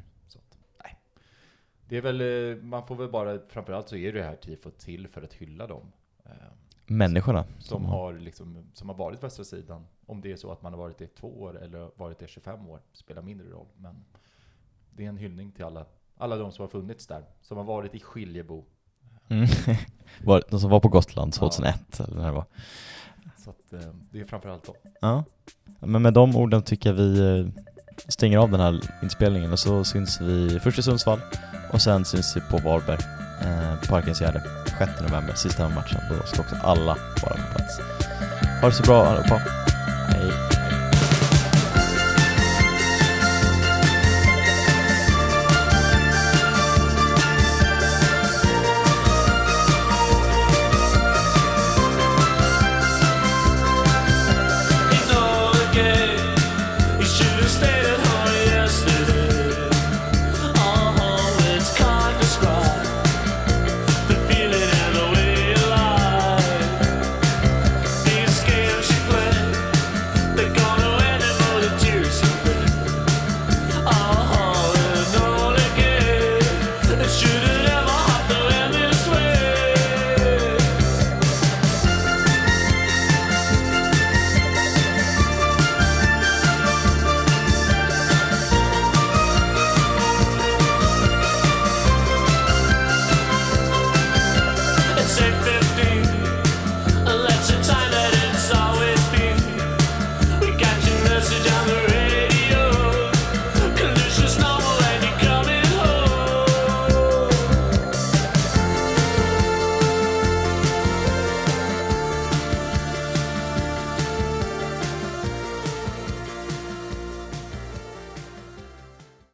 [1.91, 5.07] Det är väl, eh, man får väl bara, framförallt så är det här tifot till
[5.07, 5.91] för att hylla dem.
[6.25, 6.31] eh,
[6.85, 7.45] Människorna.
[7.59, 9.87] Som har, liksom, som har varit västra sidan.
[10.05, 12.25] Om det är så att man har varit det i två år eller varit det
[12.25, 13.65] i 25 år, spelar mindre roll.
[13.77, 14.05] Men
[14.95, 15.85] det är en hyllning till alla,
[16.17, 17.25] alla de som har funnits där.
[17.41, 18.65] Som har varit i Skiljebo.
[19.27, 19.47] Mm.
[20.49, 22.45] De som var på Gotland 2001 eller när det var.
[23.37, 24.75] Så att, eh, det är framförallt dem.
[25.01, 25.23] Ja,
[25.79, 27.51] men med de orden tycker jag vi
[28.07, 31.19] stänger av den här inspelningen och så syns vi först i Sundsvall
[31.69, 32.99] och sen syns vi på Varberg,
[33.41, 34.41] eh, Parkens Gärde,
[34.77, 35.99] 6 november, sista matchen.
[36.09, 37.79] Då ska också alla vara på plats.
[38.61, 39.41] Ha det så bra allihopa.
[40.09, 40.50] Hej.